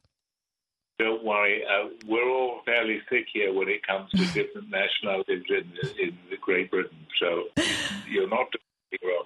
Don't 0.97 1.25
worry, 1.25 1.61
uh, 1.65 1.89
we're 2.07 2.29
all 2.29 2.61
fairly 2.65 3.01
thick 3.09 3.25
here 3.33 3.53
when 3.53 3.67
it 3.67 3.85
comes 3.85 4.09
to 4.11 4.25
different 4.27 4.69
nationalities 4.69 5.43
in, 5.49 5.89
in 5.99 6.17
Great 6.39 6.71
Britain, 6.71 7.05
so 7.19 7.43
you're 8.09 8.29
not 8.29 8.47
wrong. 9.03 9.25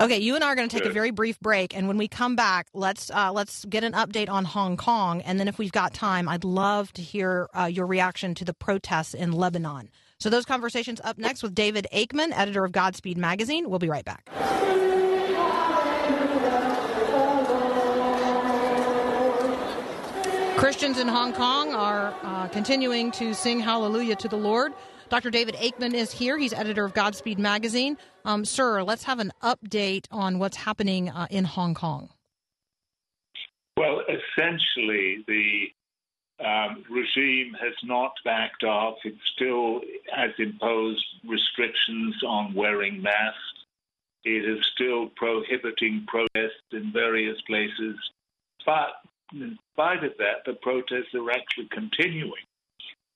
Okay, 0.00 0.18
you 0.18 0.34
and 0.34 0.42
I 0.42 0.48
are 0.48 0.54
going 0.54 0.66
to 0.66 0.76
take 0.76 0.88
a 0.88 0.92
very 0.92 1.10
brief 1.10 1.38
break, 1.40 1.76
and 1.76 1.86
when 1.86 1.98
we 1.98 2.08
come 2.08 2.34
back, 2.34 2.68
let's 2.72 3.10
uh, 3.10 3.32
let's 3.32 3.66
get 3.66 3.84
an 3.84 3.92
update 3.92 4.30
on 4.30 4.46
Hong 4.46 4.78
Kong, 4.78 5.20
and 5.20 5.38
then 5.38 5.46
if 5.46 5.58
we've 5.58 5.72
got 5.72 5.92
time, 5.92 6.26
I'd 6.26 6.42
love 6.42 6.90
to 6.94 7.02
hear 7.02 7.50
uh, 7.52 7.66
your 7.66 7.86
reaction 7.86 8.34
to 8.36 8.44
the 8.46 8.54
protests 8.54 9.12
in 9.12 9.32
Lebanon. 9.32 9.90
So 10.24 10.30
those 10.30 10.46
conversations 10.46 11.02
up 11.04 11.18
next 11.18 11.42
with 11.42 11.54
David 11.54 11.86
Aikman, 11.92 12.32
editor 12.34 12.64
of 12.64 12.72
Godspeed 12.72 13.18
Magazine. 13.18 13.68
We'll 13.68 13.78
be 13.78 13.90
right 13.90 14.06
back. 14.06 14.24
Christians 20.56 20.98
in 20.98 21.08
Hong 21.08 21.34
Kong 21.34 21.74
are 21.74 22.14
uh, 22.22 22.48
continuing 22.48 23.10
to 23.10 23.34
sing 23.34 23.60
hallelujah 23.60 24.16
to 24.16 24.28
the 24.28 24.38
Lord. 24.38 24.72
Dr. 25.10 25.30
David 25.30 25.56
Aikman 25.56 25.92
is 25.92 26.10
here. 26.10 26.38
He's 26.38 26.54
editor 26.54 26.86
of 26.86 26.94
Godspeed 26.94 27.38
Magazine. 27.38 27.98
Um, 28.24 28.46
sir, 28.46 28.82
let's 28.82 29.04
have 29.04 29.18
an 29.18 29.30
update 29.42 30.06
on 30.10 30.38
what's 30.38 30.56
happening 30.56 31.10
uh, 31.10 31.26
in 31.28 31.44
Hong 31.44 31.74
Kong. 31.74 32.08
Well, 33.76 34.00
essentially, 34.08 35.22
the 35.28 35.66
um, 36.40 36.84
regime 36.90 37.54
has 37.60 37.74
not 37.84 38.12
backed 38.24 38.64
off. 38.64 38.96
It 39.04 39.14
still 39.34 39.80
has 40.14 40.30
imposed 40.38 41.04
restrictions 41.26 42.16
on 42.26 42.54
wearing 42.54 43.00
masks. 43.02 43.38
It 44.24 44.44
is 44.44 44.64
still 44.74 45.10
prohibiting 45.16 46.06
protests 46.08 46.64
in 46.72 46.92
various 46.92 47.40
places. 47.42 47.96
But 48.66 48.94
in 49.32 49.58
spite 49.72 50.02
of 50.02 50.12
that, 50.18 50.44
the 50.46 50.54
protests 50.54 51.14
are 51.14 51.30
actually 51.30 51.68
continuing. 51.70 52.42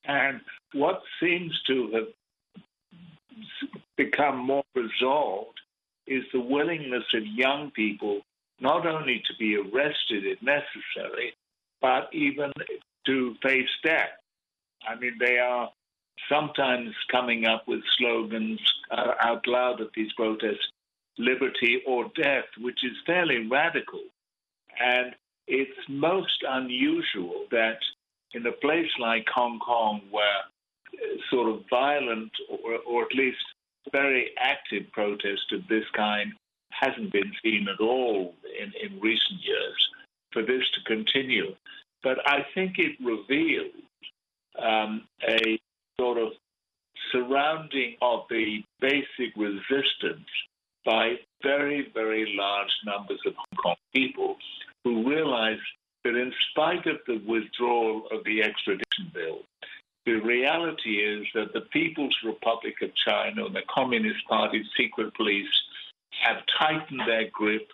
And 0.04 0.40
what 0.72 1.02
seems 1.20 1.60
to 1.66 1.90
have 1.94 3.78
become 3.96 4.38
more 4.38 4.64
resolved 4.74 5.58
is 6.06 6.24
the 6.32 6.40
willingness 6.40 7.04
of 7.14 7.26
young 7.26 7.70
people 7.72 8.20
not 8.60 8.86
only 8.86 9.22
to 9.26 9.34
be 9.38 9.56
arrested 9.56 10.24
if 10.24 10.40
necessary, 10.42 11.34
but 11.80 12.08
even 12.12 12.52
to 13.08 13.34
face 13.42 13.68
death. 13.82 14.14
I 14.88 14.94
mean, 14.94 15.16
they 15.18 15.38
are 15.38 15.70
sometimes 16.30 16.94
coming 17.10 17.46
up 17.46 17.66
with 17.66 17.80
slogans 17.98 18.60
uh, 18.90 19.14
out 19.20 19.46
loud 19.46 19.80
at 19.80 19.88
these 19.94 20.12
protests 20.12 20.68
liberty 21.18 21.82
or 21.86 22.06
death, 22.14 22.44
which 22.60 22.84
is 22.84 22.92
fairly 23.04 23.48
radical. 23.48 24.02
And 24.80 25.14
it's 25.48 25.78
most 25.88 26.44
unusual 26.48 27.46
that 27.50 27.78
in 28.34 28.46
a 28.46 28.52
place 28.52 28.90
like 29.00 29.26
Hong 29.34 29.58
Kong, 29.58 30.02
where 30.10 30.24
uh, 30.94 31.16
sort 31.30 31.48
of 31.48 31.64
violent 31.68 32.30
or, 32.48 32.78
or 32.86 33.02
at 33.02 33.14
least 33.14 33.38
very 33.90 34.30
active 34.38 34.84
protest 34.92 35.52
of 35.52 35.66
this 35.68 35.84
kind 35.96 36.32
hasn't 36.70 37.12
been 37.12 37.32
seen 37.42 37.66
at 37.68 37.80
all 37.80 38.34
in, 38.60 38.72
in 38.82 39.00
recent 39.00 39.40
years, 39.42 39.88
for 40.32 40.42
this 40.42 40.62
to 40.74 40.80
continue. 40.84 41.54
But 42.02 42.18
I 42.26 42.46
think 42.54 42.78
it 42.78 42.96
revealed 43.02 43.72
um, 44.58 45.02
a 45.28 45.58
sort 46.00 46.18
of 46.18 46.32
surrounding 47.12 47.96
of 48.02 48.20
the 48.30 48.62
basic 48.80 49.34
resistance 49.36 50.28
by 50.84 51.14
very, 51.42 51.90
very 51.94 52.34
large 52.36 52.70
numbers 52.84 53.20
of 53.26 53.34
Hong 53.34 53.62
Kong 53.62 53.76
people 53.94 54.36
who 54.84 55.08
realized 55.08 55.60
that 56.04 56.16
in 56.16 56.32
spite 56.50 56.86
of 56.86 56.98
the 57.06 57.20
withdrawal 57.26 58.06
of 58.10 58.24
the 58.24 58.42
extradition 58.42 59.10
bill, 59.12 59.40
the 60.06 60.14
reality 60.14 60.96
is 60.96 61.26
that 61.34 61.52
the 61.52 61.62
People's 61.72 62.16
Republic 62.24 62.74
of 62.80 62.90
China 62.94 63.44
and 63.44 63.54
the 63.54 63.62
Communist 63.68 64.26
Party's 64.28 64.66
secret 64.76 65.14
police 65.14 65.46
have 66.22 66.38
tightened 66.58 67.02
their 67.06 67.28
grip 67.30 67.68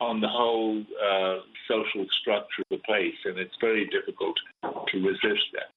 on 0.00 0.20
the 0.20 0.28
whole 0.28 0.80
uh, 0.80 1.38
social 1.66 2.06
structure 2.20 2.62
of 2.62 2.78
the 2.78 2.78
place, 2.78 3.14
and 3.24 3.38
it's 3.38 3.54
very 3.60 3.86
difficult 3.88 4.36
to 4.62 4.98
resist 5.04 5.44
that. 5.54 5.70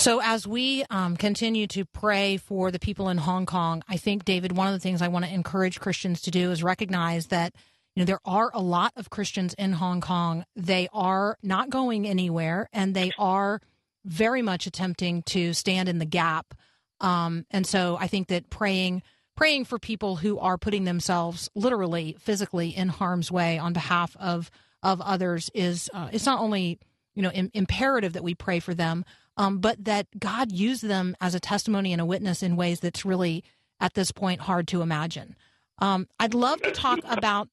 So, 0.00 0.22
as 0.22 0.46
we 0.46 0.82
um, 0.88 1.18
continue 1.18 1.66
to 1.68 1.84
pray 1.84 2.38
for 2.38 2.70
the 2.70 2.78
people 2.78 3.10
in 3.10 3.18
Hong 3.18 3.44
Kong, 3.44 3.82
I 3.86 3.98
think, 3.98 4.24
David, 4.24 4.52
one 4.52 4.66
of 4.66 4.72
the 4.72 4.80
things 4.80 5.02
I 5.02 5.08
want 5.08 5.26
to 5.26 5.30
encourage 5.30 5.78
Christians 5.78 6.22
to 6.22 6.30
do 6.30 6.50
is 6.50 6.62
recognize 6.62 7.26
that 7.26 7.54
you 7.94 8.00
know 8.00 8.06
there 8.06 8.20
are 8.24 8.50
a 8.54 8.62
lot 8.62 8.94
of 8.96 9.10
Christians 9.10 9.52
in 9.58 9.72
Hong 9.72 10.00
Kong. 10.00 10.46
They 10.56 10.88
are 10.94 11.36
not 11.42 11.68
going 11.68 12.08
anywhere, 12.08 12.70
and 12.72 12.94
they 12.94 13.12
are 13.18 13.60
very 14.06 14.40
much 14.40 14.66
attempting 14.66 15.22
to 15.24 15.52
stand 15.52 15.86
in 15.86 15.98
the 15.98 16.06
gap. 16.06 16.54
Um, 17.02 17.44
and 17.50 17.66
so, 17.66 17.98
I 18.00 18.06
think 18.06 18.28
that 18.28 18.48
praying 18.48 19.02
praying 19.40 19.64
for 19.64 19.78
people 19.78 20.16
who 20.16 20.38
are 20.38 20.58
putting 20.58 20.84
themselves 20.84 21.48
literally, 21.54 22.14
physically 22.20 22.76
in 22.76 22.90
harm's 22.90 23.32
way 23.32 23.58
on 23.58 23.72
behalf 23.72 24.14
of 24.20 24.50
of 24.82 25.00
others 25.00 25.50
is 25.54 25.88
uh, 25.94 26.10
it's 26.12 26.26
not 26.26 26.40
only 26.40 26.78
you 27.14 27.22
know 27.22 27.30
im- 27.30 27.50
imperative 27.54 28.12
that 28.12 28.22
we 28.22 28.34
pray 28.34 28.60
for 28.60 28.74
them, 28.74 29.02
um, 29.38 29.58
but 29.58 29.82
that 29.82 30.06
God 30.18 30.52
used 30.52 30.82
them 30.82 31.16
as 31.22 31.34
a 31.34 31.40
testimony 31.40 31.90
and 31.92 32.02
a 32.02 32.04
witness 32.04 32.42
in 32.42 32.54
ways 32.54 32.80
that's 32.80 33.02
really 33.06 33.42
at 33.80 33.94
this 33.94 34.12
point 34.12 34.42
hard 34.42 34.68
to 34.68 34.82
imagine. 34.82 35.34
Um, 35.78 36.06
I'd 36.18 36.34
love 36.34 36.60
to 36.60 36.70
talk 36.70 36.98
about 37.08 37.48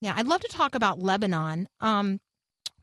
yeah, 0.00 0.14
I'd 0.16 0.26
love 0.26 0.40
to 0.40 0.48
talk 0.48 0.74
about 0.74 0.98
Lebanon. 0.98 1.68
Um, 1.78 2.18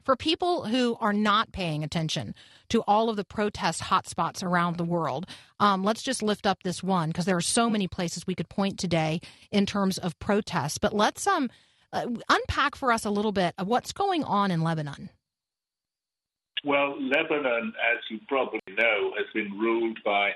for 0.08 0.15
people 0.15 0.63
who 0.63 0.96
are 1.02 1.12
not 1.12 1.52
paying 1.52 1.84
attention 1.84 2.34
to 2.70 2.82
all 2.88 3.10
of 3.10 3.17
the 3.17 3.26
protest 3.26 3.82
hotspots 3.82 4.41
around 4.41 4.78
the 4.78 4.86
world, 4.86 5.26
um, 5.60 5.84
let's 5.84 6.02
just 6.02 6.24
lift 6.24 6.48
up 6.48 6.63
this 6.63 6.82
one 6.82 7.10
because 7.10 7.26
there 7.26 7.36
are 7.36 7.41
so 7.41 7.70
many 7.70 7.89
places 7.89 8.26
we 8.26 8.34
could 8.34 8.48
point 8.48 8.80
today 8.80 9.20
in 9.52 9.65
terms 9.65 9.98
of 9.98 10.17
protests. 10.17 10.78
But 10.78 10.93
let's 10.93 11.28
um, 11.28 11.50
uh, 11.91 12.08
unpack 12.30 12.78
for 12.78 12.93
us 12.93 13.04
a 13.04 13.10
little 13.10 13.34
bit 13.34 13.54
of 13.58 13.67
what's 13.67 13.91
going 13.91 14.24
on 14.24 14.50
in 14.50 14.62
Lebanon. 14.62 15.10
Well, 16.63 16.96
Lebanon, 17.02 17.73
as 17.92 17.98
you 18.10 18.21
probably 18.29 18.62
know, 18.77 19.12
has 19.17 19.25
been 19.34 19.60
ruled 19.60 20.00
by 20.06 20.36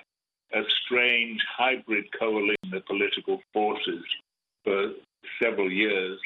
a 0.54 0.64
strange 0.84 1.40
hybrid 1.58 2.08
coalition 2.20 2.74
of 2.74 2.86
political 2.88 3.40
forces 3.54 4.04
for 4.66 4.90
several 5.42 5.72
years. 5.72 6.20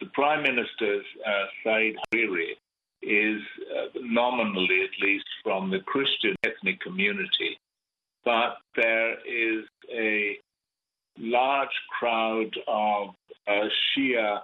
The 0.00 0.06
Prime 0.06 0.42
Minister, 0.42 1.00
uh, 1.26 1.44
Saad 1.62 1.94
Hariri, 2.12 2.52
is 3.02 3.40
uh, 3.76 3.88
nominally, 4.02 4.82
at 4.82 5.06
least, 5.06 5.26
from 5.42 5.70
the 5.70 5.80
Christian 5.80 6.34
ethnic 6.42 6.80
community, 6.80 7.58
but 8.24 8.56
there 8.74 9.12
is 9.26 9.64
a 9.92 10.38
large 11.18 11.76
crowd 11.98 12.50
of 12.66 13.10
uh, 13.46 13.68
Shia, 13.96 14.40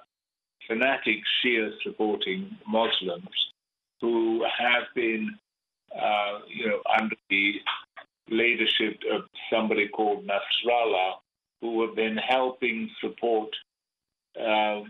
fanatic 0.69 1.19
Shia 1.43 1.71
supporting 1.83 2.57
Muslims 2.67 3.51
who 4.01 4.45
have 4.59 4.85
been, 4.95 5.37
uh, 5.95 6.39
you 6.49 6.69
know, 6.69 6.81
under 6.99 7.17
the 7.29 7.55
leadership 8.29 9.01
of 9.13 9.23
somebody 9.53 9.89
called 9.89 10.27
Nasrallah, 10.27 11.15
who 11.61 11.87
have 11.87 11.97
been 11.97 12.17
helping 12.17 12.89
support 13.01 13.49
uh, 14.41 14.81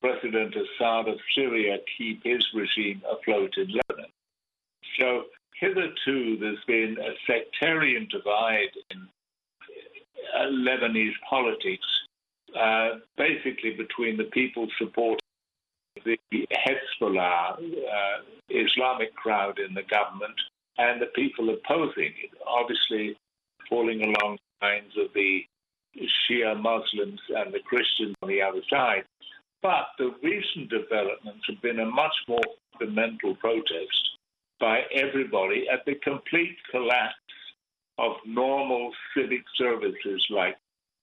President 0.00 0.54
Assad 0.54 1.08
of 1.08 1.18
Syria 1.34 1.78
keep 1.96 2.22
his 2.24 2.44
regime 2.54 3.02
afloat 3.10 3.54
in 3.56 3.68
Lebanon. 3.72 4.10
So 4.98 5.24
hitherto, 5.60 6.38
there's 6.38 6.64
been 6.66 6.96
a 7.00 7.14
sectarian 7.26 8.08
divide 8.10 8.70
in 8.90 9.08
uh, 10.36 10.46
Lebanese 10.46 11.14
politics, 11.28 11.86
uh, 12.58 12.90
basically 13.16 13.72
between 13.72 14.16
the 14.16 14.24
people 14.24 14.68
supporting 14.78 15.18
the 16.04 16.18
Hezbollah 16.32 17.54
uh, 17.54 18.22
Islamic 18.48 19.14
crowd 19.14 19.58
in 19.58 19.74
the 19.74 19.82
government 19.82 20.38
and 20.78 21.00
the 21.00 21.06
people 21.06 21.50
opposing 21.50 22.12
it, 22.22 22.30
obviously 22.46 23.16
falling 23.68 24.02
along 24.02 24.38
the 24.60 24.66
lines 24.66 24.92
of 24.96 25.12
the 25.14 25.44
Shia 25.96 26.60
Muslims 26.60 27.20
and 27.34 27.52
the 27.52 27.60
Christians 27.60 28.14
on 28.22 28.28
the 28.28 28.40
other 28.42 28.62
side. 28.70 29.04
But 29.62 29.88
the 29.98 30.14
recent 30.22 30.70
developments 30.70 31.44
have 31.48 31.60
been 31.62 31.80
a 31.80 31.86
much 31.86 32.14
more 32.28 32.40
fundamental 32.78 33.34
protest 33.36 34.10
by 34.60 34.82
everybody 34.92 35.66
at 35.72 35.84
the 35.84 35.94
complete 35.96 36.56
collapse 36.70 37.14
of 37.98 38.12
normal 38.24 38.92
civic 39.16 39.42
services 39.56 40.24
like 40.30 40.56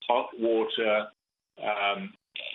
hot 0.07 0.29
water, 0.39 1.07
um, 1.61 2.13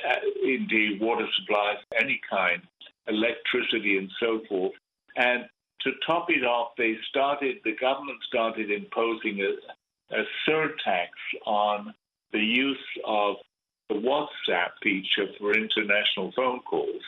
uh, 0.09 0.15
indeed 0.43 1.01
water 1.01 1.27
supplies, 1.39 1.77
any 1.99 2.21
kind, 2.29 2.63
electricity, 3.07 3.99
and 3.99 4.11
so 4.19 4.41
forth. 4.49 4.73
And 5.17 5.45
to 5.83 5.91
top 6.07 6.31
it 6.31 6.45
off, 6.45 6.73
they 6.77 6.97
started, 7.09 7.57
the 7.65 7.77
government 7.77 8.19
started 8.27 8.71
imposing 8.71 9.41
a, 9.41 10.17
a 10.17 10.23
surtax 10.49 11.09
on 11.47 11.95
the 12.33 12.39
use 12.39 12.79
of 13.07 13.37
the 13.91 13.97
WhatsApp 13.97 14.71
feature 14.83 15.27
for 15.39 15.53
international 15.53 16.33
phone 16.37 16.61
calls, 16.61 17.03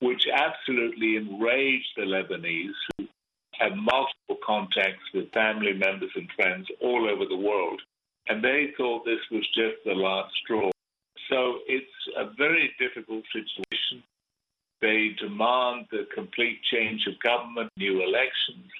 which 0.00 0.22
absolutely 0.32 1.16
enraged 1.16 1.88
the 1.96 2.02
Lebanese 2.02 2.76
who 2.98 3.06
have 3.54 3.72
multiple 3.74 4.36
contacts 4.44 5.02
with 5.14 5.32
family 5.32 5.72
members 5.72 6.10
and 6.14 6.28
friends 6.36 6.66
all 6.82 7.08
over 7.08 7.24
the 7.24 7.36
world. 7.36 7.80
And 8.28 8.44
they 8.44 8.74
thought 8.76 9.06
this 9.06 9.24
was 9.30 9.46
just 9.54 9.82
the 9.86 9.94
last 9.94 10.34
straw. 10.44 10.70
So 11.30 11.60
it's 11.66 11.86
a 12.16 12.26
very 12.36 12.70
difficult 12.78 13.24
situation. 13.32 14.04
They 14.82 15.16
demand 15.18 15.86
the 15.90 16.06
complete 16.14 16.60
change 16.70 17.06
of 17.08 17.18
government, 17.20 17.70
new 17.78 18.02
elections, 18.02 18.70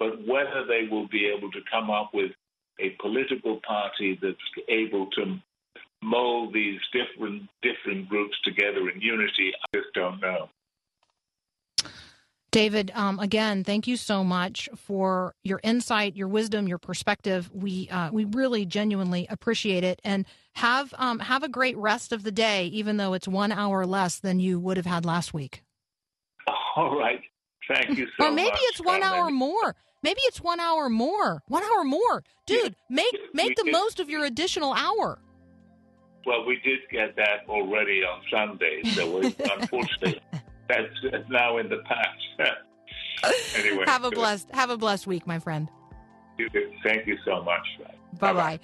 but 0.00 0.26
whether 0.26 0.66
they 0.66 0.88
will 0.90 1.06
be 1.08 1.26
able 1.26 1.50
to 1.52 1.60
come 1.70 1.90
up 1.90 2.10
with 2.12 2.32
a 2.80 2.90
political 3.00 3.60
party 3.66 4.18
that's 4.20 4.36
able 4.68 5.06
to 5.12 5.38
mold 6.02 6.54
these 6.54 6.80
different 6.92 7.48
different 7.62 8.08
groups 8.08 8.36
together 8.44 8.88
in 8.88 9.00
unity, 9.00 9.52
I 9.54 9.78
just 9.78 9.92
don't 9.94 10.20
know. 10.20 10.48
David, 12.50 12.90
um, 12.94 13.18
again, 13.18 13.62
thank 13.62 13.86
you 13.86 13.96
so 13.96 14.24
much 14.24 14.70
for 14.74 15.34
your 15.44 15.60
insight, 15.62 16.16
your 16.16 16.28
wisdom, 16.28 16.66
your 16.66 16.78
perspective. 16.78 17.50
We 17.52 17.90
uh, 17.90 18.10
we 18.10 18.24
really 18.24 18.64
genuinely 18.64 19.26
appreciate 19.28 19.84
it, 19.84 20.00
and 20.02 20.24
have 20.54 20.94
um, 20.96 21.18
have 21.18 21.42
a 21.42 21.48
great 21.48 21.76
rest 21.76 22.10
of 22.10 22.22
the 22.22 22.32
day, 22.32 22.66
even 22.66 22.96
though 22.96 23.12
it's 23.12 23.28
one 23.28 23.52
hour 23.52 23.84
less 23.84 24.18
than 24.18 24.40
you 24.40 24.58
would 24.58 24.78
have 24.78 24.86
had 24.86 25.04
last 25.04 25.34
week. 25.34 25.62
All 26.76 26.98
right. 26.98 27.20
Thank 27.72 27.98
you 27.98 28.06
so 28.18 28.28
or 28.28 28.30
maybe 28.30 28.50
much. 28.50 28.60
it's 28.62 28.80
one 28.80 29.02
hour 29.02 29.30
more. 29.30 29.76
Maybe 30.02 30.20
it's 30.24 30.40
one 30.40 30.58
hour 30.58 30.88
more. 30.88 31.42
One 31.48 31.62
hour 31.62 31.84
more, 31.84 32.22
dude. 32.46 32.74
Make 32.88 33.14
make 33.34 33.56
the 33.56 33.70
most 33.70 34.00
of 34.00 34.08
your 34.08 34.24
additional 34.24 34.72
hour. 34.72 35.18
Well, 36.28 36.44
we 36.44 36.60
did 36.62 36.80
get 36.92 37.16
that 37.16 37.48
already 37.48 38.04
on 38.04 38.20
Sunday, 38.30 38.82
so 38.92 39.18
we, 39.18 39.26
unfortunately, 39.58 40.20
that's 40.68 40.92
now 41.30 41.56
in 41.56 41.70
the 41.70 41.78
past. 41.86 42.60
anyway, 43.56 43.84
Have 43.86 44.04
a 44.04 44.10
blessed 44.10 44.50
have 44.52 44.68
a 44.68 44.76
blessed 44.76 45.06
week, 45.06 45.26
my 45.26 45.38
friend. 45.38 45.70
Thank 46.84 47.06
you 47.06 47.16
so 47.24 47.42
much. 47.42 47.66
Bye 48.18 48.34
bye. 48.34 48.60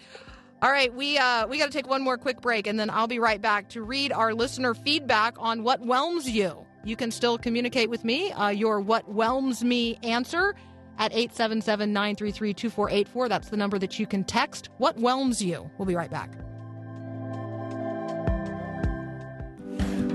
All 0.60 0.70
right, 0.70 0.92
we 0.92 1.16
uh, 1.16 1.46
we 1.46 1.56
got 1.56 1.64
to 1.66 1.72
take 1.72 1.88
one 1.88 2.02
more 2.02 2.18
quick 2.18 2.42
break, 2.42 2.66
and 2.66 2.78
then 2.78 2.90
I'll 2.90 3.06
be 3.06 3.18
right 3.18 3.40
back 3.40 3.70
to 3.70 3.82
read 3.82 4.12
our 4.12 4.34
listener 4.34 4.74
feedback 4.74 5.36
on 5.38 5.62
what 5.62 5.80
whelms 5.80 6.28
you. 6.28 6.66
You 6.84 6.96
can 6.96 7.10
still 7.10 7.38
communicate 7.38 7.88
with 7.88 8.04
me 8.04 8.30
uh, 8.32 8.50
your 8.50 8.78
what 8.78 9.10
whelms 9.10 9.64
me 9.64 9.98
answer 10.02 10.54
at 10.98 11.12
877-933-2484. 11.12 13.28
That's 13.30 13.48
the 13.48 13.56
number 13.56 13.78
that 13.78 13.98
you 13.98 14.06
can 14.06 14.22
text. 14.22 14.68
What 14.76 14.98
whelms 14.98 15.42
you? 15.42 15.70
We'll 15.78 15.86
be 15.86 15.96
right 15.96 16.10
back. 16.10 16.30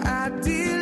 I 0.04 0.30
delight 0.42 0.79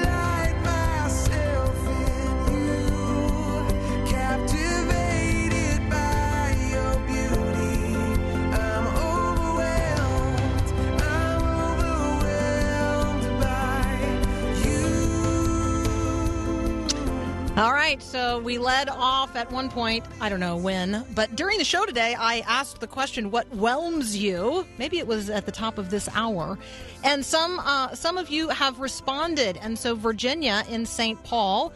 All 17.57 17.73
right, 17.73 17.99
so 18.03 18.37
we 18.37 18.59
led 18.59 18.87
off 18.87 19.35
at 19.35 19.51
one 19.51 19.67
point, 19.67 20.05
I 20.21 20.29
don't 20.29 20.39
know 20.39 20.57
when, 20.57 21.03
but 21.15 21.35
during 21.35 21.57
the 21.57 21.63
show 21.63 21.87
today, 21.87 22.13
I 22.15 22.41
asked 22.41 22.81
the 22.81 22.85
question, 22.85 23.31
"What 23.31 23.47
whelms 23.47 24.15
you?" 24.15 24.63
Maybe 24.77 24.99
it 24.99 25.07
was 25.07 25.31
at 25.31 25.47
the 25.47 25.51
top 25.51 25.79
of 25.79 25.89
this 25.89 26.07
hour, 26.13 26.59
and 27.03 27.25
some 27.25 27.57
uh, 27.57 27.95
some 27.95 28.15
of 28.15 28.29
you 28.29 28.49
have 28.49 28.79
responded, 28.79 29.57
and 29.59 29.75
so 29.75 29.95
Virginia 29.95 30.65
in 30.69 30.85
St. 30.85 31.23
Paul 31.23 31.73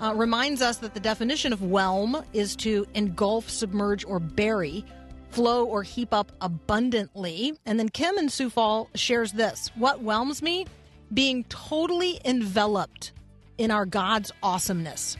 uh, 0.00 0.14
reminds 0.14 0.62
us 0.62 0.76
that 0.76 0.94
the 0.94 1.00
definition 1.00 1.52
of 1.52 1.62
whelm 1.62 2.22
is 2.32 2.54
to 2.58 2.86
engulf, 2.94 3.50
submerge, 3.50 4.04
or 4.04 4.20
bury, 4.20 4.84
flow 5.30 5.64
or 5.64 5.82
heap 5.82 6.14
up 6.14 6.30
abundantly, 6.42 7.58
and 7.66 7.76
then 7.76 7.88
Kim 7.88 8.18
in 8.18 8.28
Sioux 8.28 8.50
Falls 8.50 8.86
shares 8.94 9.32
this: 9.32 9.72
"What 9.74 10.00
whelms 10.00 10.42
me? 10.42 10.66
Being 11.12 11.42
totally 11.48 12.20
enveloped." 12.24 13.10
in 13.58 13.70
our 13.70 13.86
God's 13.86 14.32
awesomeness. 14.42 15.16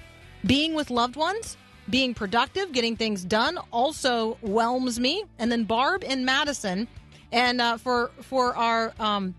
Being 0.47 0.75
with 0.75 0.91
loved 0.91 1.17
ones, 1.17 1.57
being 1.89 2.15
productive, 2.15 2.73
getting 2.73 2.97
things 2.97 3.25
done 3.25 3.59
also 3.73 4.35
whelms 4.43 5.01
me. 5.01 5.25
And 5.39 5.51
then 5.51 5.65
Barb 5.65 6.05
in 6.05 6.25
Madison, 6.25 6.89
and 7.33 7.61
uh, 7.61 7.77
for 7.79 8.11
for 8.23 8.57
our 8.57 8.93
um, 8.99 9.35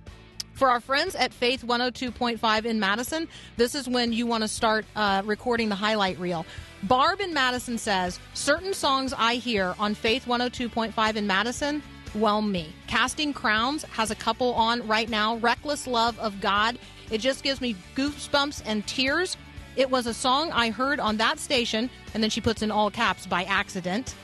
for 0.54 0.70
our 0.70 0.80
friends 0.80 1.16
at 1.16 1.34
Faith 1.34 1.66
102.5 1.66 2.66
in 2.66 2.80
Madison, 2.80 3.28
this 3.58 3.76
is 3.76 3.90
when 3.90 4.14
you 4.14 4.26
want 4.26 4.42
to 4.42 4.48
start 4.48 4.86
uh, 4.96 5.22
recording 5.26 5.70
the 5.70 5.76
highlight 5.76 6.18
reel. 6.18 6.46
Barb 6.84 7.20
in 7.20 7.34
Madison 7.34 7.78
says, 7.78 8.20
Certain 8.34 8.74
songs 8.74 9.14
I 9.18 9.36
hear 9.36 9.76
on 9.78 9.96
Faith 9.96 10.26
102.5 10.26 11.16
in 11.16 11.28
Madison 11.28 11.84
whelm 12.14 12.52
me. 12.52 12.74
Casting 12.88 13.34
Crowns 13.34 13.84
has 13.84 14.12
a 14.12 14.16
couple 14.16 14.54
on 14.54 14.88
right 14.88 15.10
now. 15.10 15.36
Reckless 15.38 15.88
Love 15.88 16.18
of 16.20 16.40
God. 16.40 16.80
It 17.12 17.20
just 17.20 17.44
gives 17.44 17.60
me 17.60 17.76
goosebumps 17.96 18.64
and 18.66 18.86
tears. 18.88 19.36
It 19.76 19.90
was 19.90 20.08
a 20.08 20.14
song 20.14 20.52
I 20.52 20.70
heard 20.70 21.00
on 21.00 21.18
that 21.18 21.40
station, 21.40 21.90
and 22.14 22.24
then 22.24 22.30
she 22.30 22.42
puts 22.42 22.62
in 22.62 22.72
all 22.72 22.90
caps 22.90 23.26
by 23.26 23.44
accident 23.44 24.16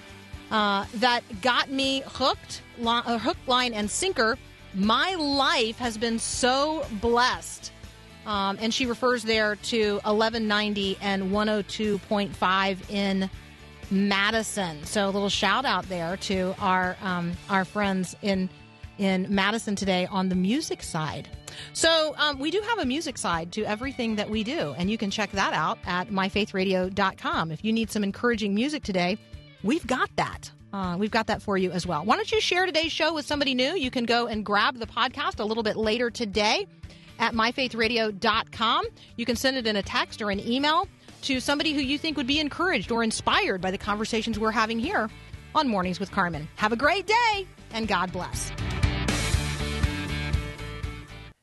uh, 0.49 0.86
that 0.95 1.24
got 1.41 1.70
me 1.70 2.04
hooked, 2.06 2.62
li- 2.78 2.86
uh, 2.88 3.18
hook, 3.18 3.38
line, 3.47 3.74
and 3.74 3.89
sinker. 3.89 4.38
My 4.74 5.16
life 5.16 5.78
has 5.80 5.97
been 5.97 6.20
so 6.20 6.86
blessed. 7.02 7.72
Um, 8.26 8.58
and 8.62 8.74
she 8.74 8.86
refers 8.86 9.24
there 9.24 9.56
to 9.56 9.93
1190 10.04 10.97
and 11.02 11.32
102.5 11.32 12.89
in 12.89 13.30
Madison. 13.89 14.84
So 14.86 15.06
a 15.06 15.10
little 15.10 15.30
shout 15.30 15.66
out 15.66 15.89
there 15.89 16.18
to 16.18 16.56
our 16.60 16.95
um, 17.02 17.34
our 17.49 17.66
friends 17.66 18.16
in 18.22 18.49
in 18.97 19.27
Madison 19.29 19.75
today 19.75 20.05
on 20.07 20.29
the 20.29 20.35
music 20.35 20.83
side. 20.83 21.29
So 21.73 22.15
um, 22.17 22.39
we 22.39 22.51
do 22.51 22.61
have 22.61 22.79
a 22.79 22.85
music 22.85 23.17
side 23.17 23.51
to 23.53 23.63
everything 23.65 24.15
that 24.15 24.29
we 24.29 24.43
do, 24.43 24.73
and 24.77 24.89
you 24.89 24.97
can 24.97 25.11
check 25.11 25.31
that 25.31 25.53
out 25.53 25.77
at 25.85 26.09
myfaithradio.com. 26.09 27.51
If 27.51 27.63
you 27.63 27.73
need 27.73 27.91
some 27.91 28.03
encouraging 28.03 28.55
music 28.55 28.83
today, 28.83 29.17
we've 29.63 29.85
got 29.85 30.09
that. 30.15 30.51
Uh, 30.73 30.95
we've 30.97 31.11
got 31.11 31.27
that 31.27 31.41
for 31.41 31.57
you 31.57 31.71
as 31.71 31.85
well. 31.85 32.05
Why 32.05 32.15
don't 32.15 32.31
you 32.31 32.39
share 32.39 32.65
today's 32.65 32.91
show 32.91 33.13
with 33.13 33.25
somebody 33.25 33.53
new? 33.53 33.75
You 33.75 33.91
can 33.91 34.05
go 34.05 34.27
and 34.27 34.45
grab 34.45 34.77
the 34.77 34.87
podcast 34.87 35.39
a 35.39 35.43
little 35.43 35.63
bit 35.63 35.75
later 35.75 36.09
today 36.09 36.65
at 37.19 37.33
myfaithradio.com. 37.33 38.85
You 39.17 39.25
can 39.25 39.35
send 39.35 39.57
it 39.57 39.67
in 39.67 39.75
a 39.75 39.83
text 39.83 40.21
or 40.21 40.31
an 40.31 40.39
email 40.39 40.87
to 41.23 41.39
somebody 41.39 41.73
who 41.73 41.81
you 41.81 41.97
think 41.97 42.17
would 42.17 42.27
be 42.27 42.39
encouraged 42.39 42.91
or 42.91 43.03
inspired 43.03 43.61
by 43.61 43.71
the 43.71 43.77
conversations 43.77 44.39
we're 44.39 44.51
having 44.51 44.79
here 44.79 45.09
on 45.53 45.67
Mornings 45.67 45.99
with 45.99 46.11
Carmen. 46.11 46.47
Have 46.55 46.71
a 46.71 46.77
great 46.77 47.05
day 47.05 47.47
and 47.73 47.87
God 47.87 48.11
bless. 48.11 48.51